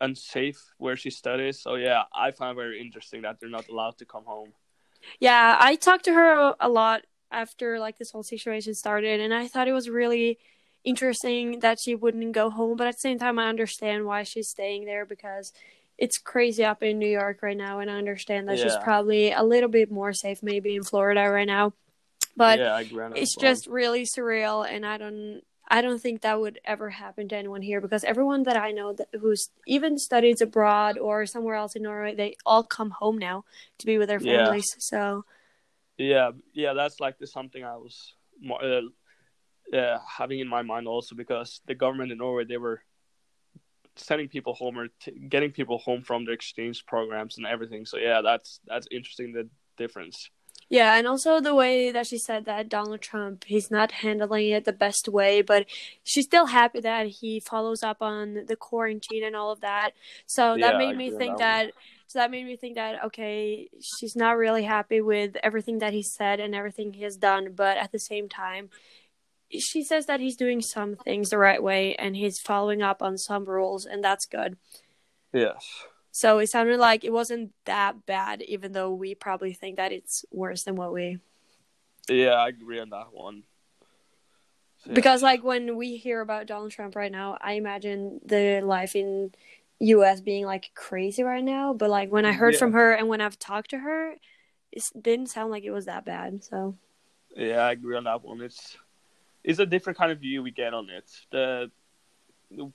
unsafe 0.00 0.60
where 0.78 0.96
she 0.96 1.10
studies. 1.10 1.60
So 1.60 1.74
yeah, 1.74 2.02
I 2.14 2.30
find 2.30 2.52
it 2.52 2.60
very 2.60 2.80
interesting 2.80 3.22
that 3.22 3.40
they're 3.40 3.48
not 3.48 3.68
allowed 3.68 3.98
to 3.98 4.04
come 4.04 4.24
home. 4.24 4.52
Yeah, 5.20 5.56
I 5.58 5.76
talked 5.76 6.04
to 6.04 6.12
her 6.14 6.54
a 6.60 6.68
lot 6.68 7.02
after 7.30 7.78
like 7.78 7.98
this 7.98 8.10
whole 8.10 8.22
situation 8.22 8.74
started, 8.74 9.20
and 9.20 9.34
I 9.34 9.48
thought 9.48 9.68
it 9.68 9.72
was 9.72 9.88
really 9.88 10.38
interesting 10.88 11.60
that 11.60 11.78
she 11.80 11.94
wouldn't 11.94 12.32
go 12.32 12.50
home. 12.50 12.76
But 12.76 12.86
at 12.86 12.94
the 12.94 13.00
same 13.00 13.18
time, 13.18 13.38
I 13.38 13.48
understand 13.48 14.06
why 14.06 14.22
she's 14.22 14.48
staying 14.48 14.84
there 14.86 15.04
because 15.04 15.52
it's 15.96 16.18
crazy 16.18 16.64
up 16.64 16.82
in 16.82 16.98
New 16.98 17.08
York 17.08 17.42
right 17.42 17.56
now, 17.56 17.80
and 17.80 17.90
I 17.90 17.96
understand 17.98 18.48
that 18.48 18.58
she's 18.58 18.76
probably 18.82 19.32
a 19.32 19.42
little 19.42 19.68
bit 19.68 19.90
more 19.90 20.12
safe 20.12 20.42
maybe 20.42 20.76
in 20.76 20.84
Florida 20.84 21.28
right 21.28 21.46
now. 21.46 21.72
But 22.36 22.60
yeah, 22.60 22.74
I 22.74 22.80
agree 22.82 23.04
on 23.04 23.10
that 23.10 23.18
it's 23.18 23.34
just 23.36 23.66
really 23.66 24.04
surreal 24.04 24.68
and 24.68 24.86
i 24.86 24.96
don't 24.96 25.42
i 25.68 25.80
don't 25.80 26.00
think 26.00 26.20
that 26.20 26.40
would 26.40 26.60
ever 26.64 26.90
happen 26.90 27.28
to 27.28 27.36
anyone 27.36 27.62
here 27.62 27.80
because 27.80 28.04
everyone 28.04 28.44
that 28.44 28.56
i 28.56 28.70
know 28.70 28.92
that 28.92 29.08
who's 29.20 29.50
even 29.66 29.98
studies 29.98 30.40
abroad 30.40 30.98
or 30.98 31.26
somewhere 31.26 31.56
else 31.56 31.74
in 31.74 31.82
norway 31.82 32.14
they 32.14 32.36
all 32.46 32.62
come 32.62 32.90
home 32.90 33.18
now 33.18 33.44
to 33.78 33.86
be 33.86 33.98
with 33.98 34.08
their 34.08 34.20
Yeah. 34.20 34.44
families 34.44 34.66
so 34.78 35.24
Yeah, 35.96 36.30
yeah, 36.54 36.74
that's 36.74 37.00
like 37.00 37.18
the 37.18 37.26
something 37.26 37.64
I 37.64 37.76
was 37.76 38.14
more, 38.40 38.62
uh, 38.62 38.82
uh, 39.74 39.98
having 40.06 40.40
in 40.40 40.48
my 40.48 40.62
mind 40.62 40.86
also 40.88 41.14
because 41.14 41.60
the 41.66 41.74
government 41.74 42.12
in 42.12 42.18
Norway 42.18 42.44
they 42.44 42.56
were 42.58 42.82
sending 43.96 44.28
people 44.28 44.54
home 44.54 44.78
or 44.78 44.88
t- 45.00 45.12
getting 45.28 45.50
people 45.50 45.78
home 45.78 46.02
from 46.02 46.24
the 46.24 46.32
exchange 46.32 46.86
programs 46.86 47.36
and 47.38 47.46
everything. 47.46 47.84
So 47.86 47.98
yeah, 47.98 48.20
that's 48.22 48.60
that's 48.66 48.86
interesting 48.90 49.32
the 49.32 49.48
difference. 49.76 50.30
yeah 50.68 50.96
and 50.96 51.06
also 51.06 51.40
the 51.40 51.54
way 51.54 51.90
that 51.90 52.06
she 52.06 52.18
said 52.18 52.44
that 52.44 52.68
donald 52.68 53.00
trump 53.00 53.44
he's 53.44 53.70
not 53.70 53.92
handling 53.92 54.48
it 54.50 54.64
the 54.64 54.72
best 54.72 55.08
way 55.08 55.40
but 55.42 55.66
she's 56.04 56.24
still 56.26 56.46
happy 56.46 56.80
that 56.80 57.06
he 57.06 57.40
follows 57.40 57.82
up 57.82 57.98
on 58.02 58.44
the 58.46 58.56
quarantine 58.56 59.24
and 59.24 59.34
all 59.36 59.50
of 59.50 59.60
that 59.60 59.92
so 60.26 60.56
that 60.58 60.74
Yeah, 60.74 60.78
made 60.78 60.96
me 60.96 61.10
think 61.10 61.38
that 61.38 61.38
that 61.38 61.72
so 62.06 62.18
that 62.18 62.30
made 62.30 62.44
me 62.46 62.56
think 62.56 62.74
that 62.74 63.02
okay 63.04 63.68
she's 63.80 64.16
not 64.16 64.36
really 64.36 64.64
happy 64.64 65.00
with 65.00 65.36
everything 65.42 65.78
that 65.78 65.92
he 65.92 66.02
said 66.02 66.40
and 66.40 66.54
everything 66.54 66.92
he 66.92 67.02
has 67.02 67.16
done 67.16 67.52
but 67.54 67.76
at 67.78 67.92
the 67.92 67.98
same 67.98 68.28
time 68.28 68.68
she 69.50 69.82
says 69.82 70.06
that 70.06 70.20
he's 70.20 70.36
doing 70.36 70.60
some 70.60 70.94
things 70.96 71.30
the 71.30 71.38
right 71.38 71.62
way 71.62 71.94
and 71.96 72.16
he's 72.16 72.38
following 72.38 72.82
up 72.82 73.02
on 73.02 73.16
some 73.16 73.44
rules 73.44 73.86
and 73.86 74.02
that's 74.04 74.26
good 74.26 74.56
Yes. 75.32 75.84
so 76.10 76.38
it 76.38 76.48
sounded 76.48 76.78
like 76.78 77.04
it 77.04 77.12
wasn't 77.12 77.52
that 77.64 78.04
bad 78.06 78.42
even 78.42 78.72
though 78.72 78.92
we 78.92 79.14
probably 79.14 79.52
think 79.52 79.76
that 79.76 79.92
it's 79.92 80.24
worse 80.30 80.64
than 80.64 80.74
what 80.76 80.92
we 80.92 81.18
Yeah, 82.08 82.34
I 82.34 82.48
agree 82.48 82.80
on 82.80 82.90
that 82.90 83.12
one. 83.12 83.44
So, 84.78 84.90
yeah. 84.90 84.94
because 84.94 85.22
like 85.22 85.42
when 85.42 85.76
we 85.76 85.96
hear 85.96 86.20
about 86.20 86.46
Donald 86.46 86.70
Trump 86.70 86.94
right 86.94 87.10
now, 87.12 87.36
I 87.40 87.52
imagine 87.54 88.20
the 88.24 88.60
life 88.62 88.94
in 88.96 89.32
US 89.80 90.20
being 90.20 90.46
like 90.46 90.70
crazy 90.74 91.22
right 91.22 91.42
now, 91.44 91.72
but 91.74 91.90
like 91.90 92.10
when 92.10 92.24
I 92.24 92.32
heard 92.32 92.54
Yeah. 92.54 92.58
from 92.60 92.72
her 92.72 92.92
and 92.92 93.08
when 93.08 93.20
I've 93.20 93.38
talked 93.38 93.70
to 93.70 93.78
her, 93.78 94.14
it 94.72 94.84
didn't 95.00 95.28
sound 95.30 95.50
like 95.50 95.64
it 95.64 95.70
was 95.72 95.86
that 95.86 96.04
bad. 96.04 96.44
So 96.44 96.76
Yeah, 97.36 97.58
I 97.66 97.72
agree 97.72 97.96
on 97.96 98.04
that 98.04 98.22
one. 98.22 98.40
It's 98.40 98.76
it's 99.48 99.58
a 99.58 99.66
different 99.66 99.98
kind 99.98 100.12
of 100.12 100.18
view 100.20 100.42
we 100.42 100.50
get 100.50 100.74
on 100.74 100.90
it. 100.90 101.10
The, 101.32 101.70
the 102.50 102.70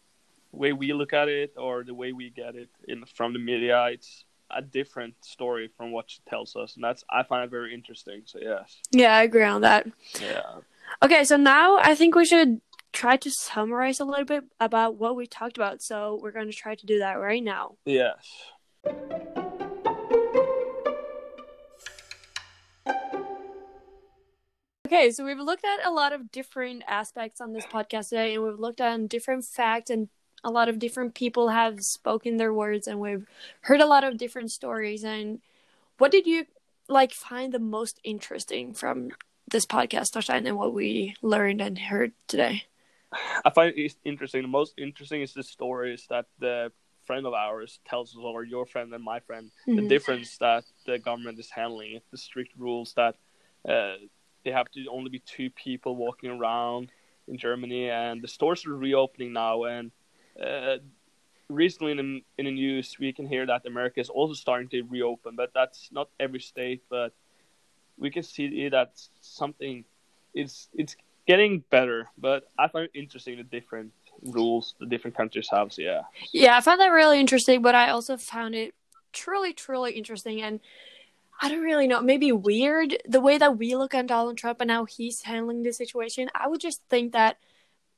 way 0.51 0.73
we 0.73 0.91
look 0.91 1.13
at 1.13 1.29
it 1.29 1.53
or 1.55 1.83
the 1.83 1.93
way 1.93 2.13
we 2.13 2.31
get 2.31 2.55
it 2.55 2.69
in 2.87 3.05
from 3.05 3.31
the 3.33 3.39
media, 3.39 3.85
it's 3.91 4.25
a 4.49 4.61
different 4.61 5.13
story 5.21 5.69
from 5.77 5.91
what 5.91 6.09
she 6.09 6.19
tells 6.27 6.55
us, 6.55 6.73
and 6.75 6.83
that's 6.83 7.03
I 7.11 7.21
find 7.23 7.43
it 7.43 7.51
very 7.51 7.73
interesting. 7.75 8.23
So 8.25 8.39
yes, 8.41 8.81
yeah, 8.91 9.15
I 9.15 9.21
agree 9.23 9.43
on 9.43 9.61
that. 9.61 9.87
yeah, 10.19 10.41
Okay, 11.03 11.23
so 11.23 11.37
now 11.37 11.77
I 11.77 11.93
think 11.93 12.15
we 12.15 12.25
should 12.25 12.59
try 12.91 13.17
to 13.17 13.29
summarize 13.29 13.99
a 13.99 14.05
little 14.05 14.25
bit 14.25 14.43
about 14.59 14.95
what 14.95 15.15
we 15.15 15.27
talked 15.27 15.57
about. 15.57 15.81
So 15.83 16.19
we're 16.21 16.31
going 16.31 16.47
to 16.49 16.57
try 16.57 16.73
to 16.73 16.85
do 16.87 16.99
that 16.99 17.13
right 17.19 17.43
now. 17.43 17.75
yes. 17.85 18.25
Okay, 24.93 25.09
so 25.09 25.25
we've 25.25 25.39
looked 25.39 25.65
at 25.65 25.83
a 25.87 25.89
lot 25.89 26.13
of 26.13 26.31
different 26.31 26.83
aspects 26.87 27.41
on 27.41 27.51
this 27.51 27.65
podcast 27.65 28.09
today, 28.09 28.35
and 28.35 28.43
we've 28.43 28.59
looked 28.59 28.79
at 28.79 29.09
different 29.09 29.43
facts, 29.43 29.89
and 29.89 30.07
a 30.43 30.51
lot 30.51 30.69
of 30.69 30.77
different 30.77 31.15
people 31.15 31.49
have 31.49 31.81
spoken 31.81 32.37
their 32.37 32.53
words, 32.53 32.87
and 32.87 32.99
we've 32.99 33.25
heard 33.61 33.81
a 33.81 33.87
lot 33.87 34.03
of 34.03 34.17
different 34.17 34.51
stories. 34.51 35.03
And 35.03 35.39
what 35.97 36.11
did 36.11 36.27
you 36.27 36.45
like 36.87 37.11
find 37.11 37.51
the 37.51 37.57
most 37.57 37.99
interesting 38.03 38.71
from 38.75 39.09
this 39.49 39.65
podcast, 39.65 40.13
Torstein, 40.13 40.45
and 40.45 40.57
what 40.57 40.75
we 40.75 41.15
learned 41.23 41.59
and 41.59 41.79
heard 41.79 42.11
today? 42.27 42.65
I 43.43 43.49
find 43.49 43.73
it 43.75 43.95
interesting. 44.05 44.43
The 44.43 44.47
most 44.47 44.75
interesting 44.77 45.23
is 45.23 45.33
the 45.33 45.41
stories 45.41 46.05
that 46.11 46.27
the 46.37 46.71
friend 47.03 47.25
of 47.25 47.33
ours 47.33 47.79
tells 47.83 48.11
us, 48.11 48.21
or 48.21 48.43
your 48.43 48.67
friend 48.67 48.93
and 48.93 49.03
my 49.03 49.21
friend. 49.21 49.49
The 49.65 49.81
Mhm. 49.81 49.89
difference 49.89 50.37
that 50.37 50.65
the 50.85 50.99
government 50.99 51.39
is 51.39 51.49
handling 51.49 51.93
it, 51.95 52.03
the 52.11 52.17
strict 52.17 52.55
rules 52.59 52.93
that 52.93 53.15
uh, 53.67 53.95
they 54.43 54.51
have 54.51 54.69
to 54.71 54.85
only 54.89 55.09
be 55.09 55.19
two 55.19 55.49
people 55.49 55.95
walking 55.95 56.29
around 56.29 56.91
in 57.27 57.37
Germany, 57.37 57.89
and 57.89 58.21
the 58.21 58.27
stores 58.27 58.65
are 58.65 58.75
reopening 58.75 59.33
now. 59.33 59.63
And 59.63 59.91
uh, 60.41 60.77
recently 61.49 61.91
in 61.91 61.97
the, 61.97 62.23
in 62.37 62.45
the 62.45 62.51
news, 62.51 62.97
we 62.99 63.13
can 63.13 63.27
hear 63.27 63.45
that 63.45 63.65
America 63.65 63.99
is 63.99 64.09
also 64.09 64.33
starting 64.33 64.69
to 64.69 64.83
reopen, 64.83 65.35
but 65.35 65.51
that's 65.53 65.89
not 65.91 66.09
every 66.19 66.39
state. 66.39 66.83
But 66.89 67.13
we 67.97 68.09
can 68.09 68.23
see 68.23 68.69
that 68.69 68.91
something 69.21 69.85
is 70.33 70.67
it's 70.73 70.95
getting 71.25 71.63
better. 71.69 72.09
But 72.17 72.49
I 72.57 72.67
find 72.67 72.85
it 72.85 72.97
interesting 72.97 73.37
the 73.37 73.43
different 73.43 73.91
rules 74.21 74.75
the 74.79 74.85
different 74.85 75.15
countries 75.15 75.47
have. 75.51 75.73
So 75.73 75.81
yeah, 75.81 76.01
Yeah, 76.33 76.57
I 76.57 76.61
found 76.61 76.79
that 76.81 76.87
really 76.87 77.19
interesting, 77.19 77.61
but 77.61 77.75
I 77.75 77.89
also 77.89 78.17
found 78.17 78.55
it 78.55 78.73
truly, 79.11 79.53
truly 79.53 79.93
interesting. 79.93 80.41
And 80.41 80.59
I 81.41 81.49
don't 81.49 81.61
really 81.63 81.87
know. 81.87 82.01
Maybe 82.01 82.31
weird 82.31 82.97
the 83.05 83.19
way 83.19 83.37
that 83.37 83.57
we 83.57 83.75
look 83.75 83.93
at 83.93 84.07
Donald 84.07 84.37
Trump 84.37 84.61
and 84.61 84.71
how 84.71 84.85
he's 84.85 85.23
handling 85.23 85.63
the 85.63 85.73
situation. 85.73 86.29
I 86.33 86.47
would 86.47 86.61
just 86.61 86.81
think 86.89 87.11
that 87.13 87.37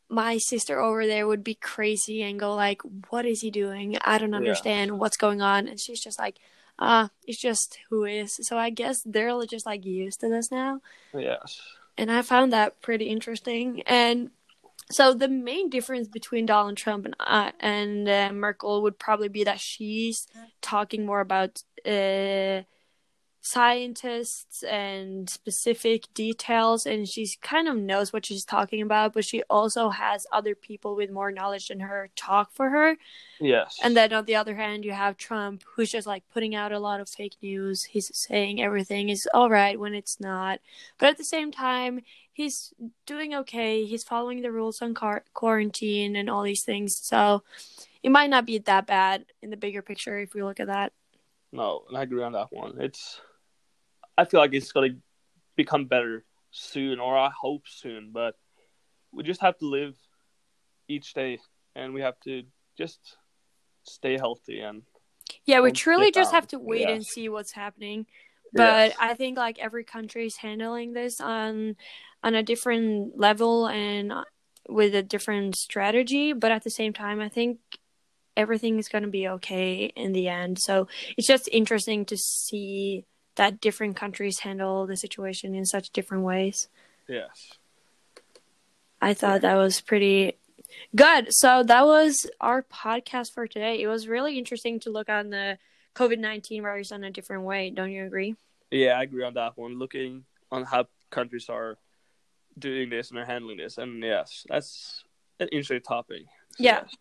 my 0.09 0.37
sister 0.37 0.79
over 0.79 1.05
there 1.05 1.27
would 1.27 1.43
be 1.43 1.55
crazy 1.55 2.21
and 2.23 2.39
go 2.39 2.53
like, 2.55 2.81
"What 3.09 3.25
is 3.25 3.41
he 3.41 3.51
doing? 3.51 3.97
I 4.01 4.17
don't 4.17 4.31
Yeah. 4.31 4.37
understand 4.37 4.99
what's 4.99 5.17
going 5.17 5.41
on." 5.41 5.67
And 5.67 5.79
she's 5.79 5.99
just 5.99 6.19
like, 6.19 6.39
"Ah, 6.79 7.09
it's 7.27 7.39
just 7.39 7.79
who 7.89 8.05
is." 8.05 8.39
So 8.47 8.57
I 8.57 8.69
guess 8.69 9.01
they're 9.03 9.45
just 9.45 9.65
like 9.65 9.85
used 9.85 10.19
to 10.21 10.29
this 10.29 10.51
now 10.51 10.81
Yes. 11.13 11.61
and 11.97 12.11
I 12.11 12.21
found 12.21 12.51
that 12.53 12.81
pretty 12.81 13.05
interesting. 13.05 13.81
And 13.83 14.31
so 14.91 15.13
the 15.13 15.27
main 15.29 15.69
difference 15.69 16.07
between 16.07 16.45
Donald 16.45 16.77
Trump 16.77 17.05
and 17.05 17.15
uh, 17.19 17.51
and 17.59 18.07
uh, 18.07 18.31
Merkel 18.33 18.81
would 18.83 18.99
probably 18.99 19.29
be 19.29 19.43
that 19.43 19.59
she's 19.59 20.27
talking 20.61 21.05
more 21.05 21.21
about 21.21 21.63
uh, 21.85 22.61
scientists 23.45 24.63
and 24.63 25.29
specific 25.29 26.11
details, 26.15 26.87
and 26.87 27.07
she 27.07 27.29
kind 27.43 27.67
of 27.67 27.77
knows 27.77 28.11
what 28.11 28.25
she's 28.25 28.43
talking 28.43 28.81
about, 28.81 29.13
but 29.13 29.23
she 29.23 29.43
also 29.51 29.89
has 29.89 30.25
other 30.31 30.55
people 30.55 30.95
with 30.95 31.11
more 31.11 31.31
knowledge 31.31 31.67
than 31.67 31.79
her 31.79 32.09
talk 32.15 32.51
for 32.51 32.71
her. 32.71 32.97
Yes. 33.39 33.77
And 33.83 33.95
then 33.95 34.11
on 34.13 34.25
the 34.25 34.35
other 34.35 34.55
hand, 34.55 34.83
you 34.83 34.93
have 34.93 35.15
Trump, 35.15 35.63
who's 35.75 35.91
just 35.91 36.07
like 36.07 36.23
putting 36.33 36.55
out 36.55 36.71
a 36.71 36.79
lot 36.79 36.99
of 36.99 37.07
fake 37.07 37.35
news. 37.39 37.83
He's 37.83 38.09
saying 38.17 38.63
everything 38.63 39.09
is 39.09 39.29
all 39.31 39.51
right 39.51 39.79
when 39.79 39.93
it's 39.93 40.19
not. 40.19 40.59
But 40.97 41.09
at 41.09 41.17
the 41.17 41.23
same 41.23 41.51
time, 41.51 42.01
he's 42.33 42.73
doing 43.05 43.35
okay. 43.35 43.85
He's 43.85 44.03
following 44.03 44.41
the 44.41 44.51
rules 44.51 44.81
on 44.81 44.95
car- 44.95 45.23
quarantine 45.35 46.15
and 46.15 46.31
all 46.31 46.41
these 46.41 46.63
things. 46.63 46.97
So 46.97 47.43
it 48.01 48.09
might 48.09 48.31
not 48.31 48.47
be 48.47 48.57
that 48.57 48.87
bad 48.87 49.25
in 49.43 49.51
the 49.51 49.57
bigger 49.57 49.83
picture 49.83 50.17
if 50.17 50.33
we 50.33 50.41
look 50.41 50.59
at 50.59 50.67
that. 50.67 50.93
No, 51.51 51.83
I 51.95 52.01
agree 52.01 52.23
on 52.23 52.33
that 52.33 52.51
one. 52.51 52.81
It's, 52.81 53.21
I 54.17 54.25
feel 54.25 54.39
like 54.39 54.53
it's 54.53 54.71
gonna 54.71 54.95
become 55.55 55.85
better 55.85 56.25
soon, 56.51 56.99
or 56.99 57.17
I 57.17 57.29
hope 57.29 57.63
soon. 57.67 58.11
But 58.11 58.35
we 59.11 59.23
just 59.23 59.41
have 59.41 59.57
to 59.59 59.65
live 59.65 59.95
each 60.87 61.13
day, 61.13 61.39
and 61.75 61.93
we 61.93 62.01
have 62.01 62.19
to 62.21 62.43
just 62.77 63.17
stay 63.83 64.17
healthy 64.17 64.59
and 64.59 64.83
Yeah, 65.45 65.61
we 65.61 65.71
truly 65.71 66.11
just 66.11 66.31
down. 66.31 66.41
have 66.41 66.47
to 66.49 66.59
wait 66.59 66.89
and 66.89 67.05
see 67.05 67.29
what's 67.29 67.51
happening. 67.53 68.07
But 68.53 68.89
Yes. 68.89 68.97
I 68.99 69.13
think 69.13 69.37
like 69.37 69.59
every 69.59 69.83
country 69.83 70.25
is 70.25 70.37
handling 70.37 70.93
this 70.93 71.19
on 71.19 71.75
on 72.23 72.35
a 72.35 72.43
different 72.43 73.19
level 73.19 73.67
and 73.67 74.11
uh, 74.11 74.23
with 74.67 74.95
a 74.95 75.03
different 75.03 75.55
strategy. 75.55 76.33
But 76.33 76.51
at 76.51 76.63
the 76.63 76.69
same 76.69 76.93
time, 76.93 77.19
I 77.19 77.29
think 77.29 77.59
everything 78.37 78.79
is 78.79 78.87
going 78.87 79.03
to 79.03 79.09
be 79.09 79.27
okay 79.27 79.91
in 79.95 80.13
the 80.13 80.27
end. 80.27 80.59
So 80.59 80.87
it's 81.17 81.27
just 81.27 81.49
interesting 81.51 82.05
to 82.05 82.17
see 82.17 83.05
that 83.35 83.59
different 83.61 83.95
countries 83.95 84.39
handle 84.39 84.85
the 84.87 84.97
situation 84.97 85.53
in 85.55 85.65
such 85.65 85.89
different 85.91 86.23
ways. 86.23 86.67
yes. 87.07 87.53
I 89.01 89.13
thought 89.13 89.41
that 89.41 89.55
was 89.55 89.81
pretty 89.81 90.37
good. 90.95 91.27
So 91.29 91.63
that 91.63 91.85
was 91.85 92.25
our 92.41 92.63
podcast 92.63 93.33
for 93.33 93.45
today. 93.47 93.81
It 93.81 93.87
was 93.87 94.07
really 94.07 94.37
interesting 94.37 94.79
to 94.81 94.89
look 94.89 95.09
on 95.09 95.29
the 95.29 95.57
COVID 95.95 96.17
nineteen 96.17 96.63
virus 96.63 96.91
in 96.91 97.03
a 97.03 97.11
different 97.11 97.43
way. 97.43 97.69
Don't 97.69 97.91
you 97.91 98.05
agree? 98.05 98.35
Yeah, 98.71 98.97
I 98.97 99.03
agree 99.03 99.23
on 99.23 99.33
that 99.35 99.57
one. 99.57 99.77
Looking 99.77 100.23
on 100.51 100.63
how 100.63 100.87
countries 101.11 101.49
are 101.49 101.77
doing 102.57 102.89
this 102.89 103.09
and 103.11 103.19
are 103.19 103.25
handling 103.25 103.57
this, 103.57 103.77
and 103.77 104.01
yes, 104.01 104.45
that's 104.49 105.03
an 105.39 105.49
interesting 105.49 105.81
topic. 105.81 106.23
So, 106.57 106.63
Yeah. 106.63 106.81
yes. 106.83 106.95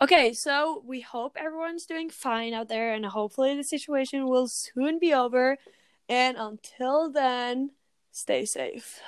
Okay, 0.00 0.32
so 0.32 0.82
we 0.86 1.00
hope 1.00 1.36
everyone's 1.36 1.84
doing 1.84 2.10
fine 2.10 2.54
out 2.54 2.68
there, 2.68 2.94
and 2.94 3.04
hopefully 3.04 3.54
the 3.56 3.64
situation 3.64 4.28
will 4.28 4.46
soon 4.48 4.98
be 4.98 5.12
over. 5.12 5.58
And 6.10 6.36
until 6.36 7.08
then, 7.08 7.70
stay 8.10 8.44
safe. 8.44 8.98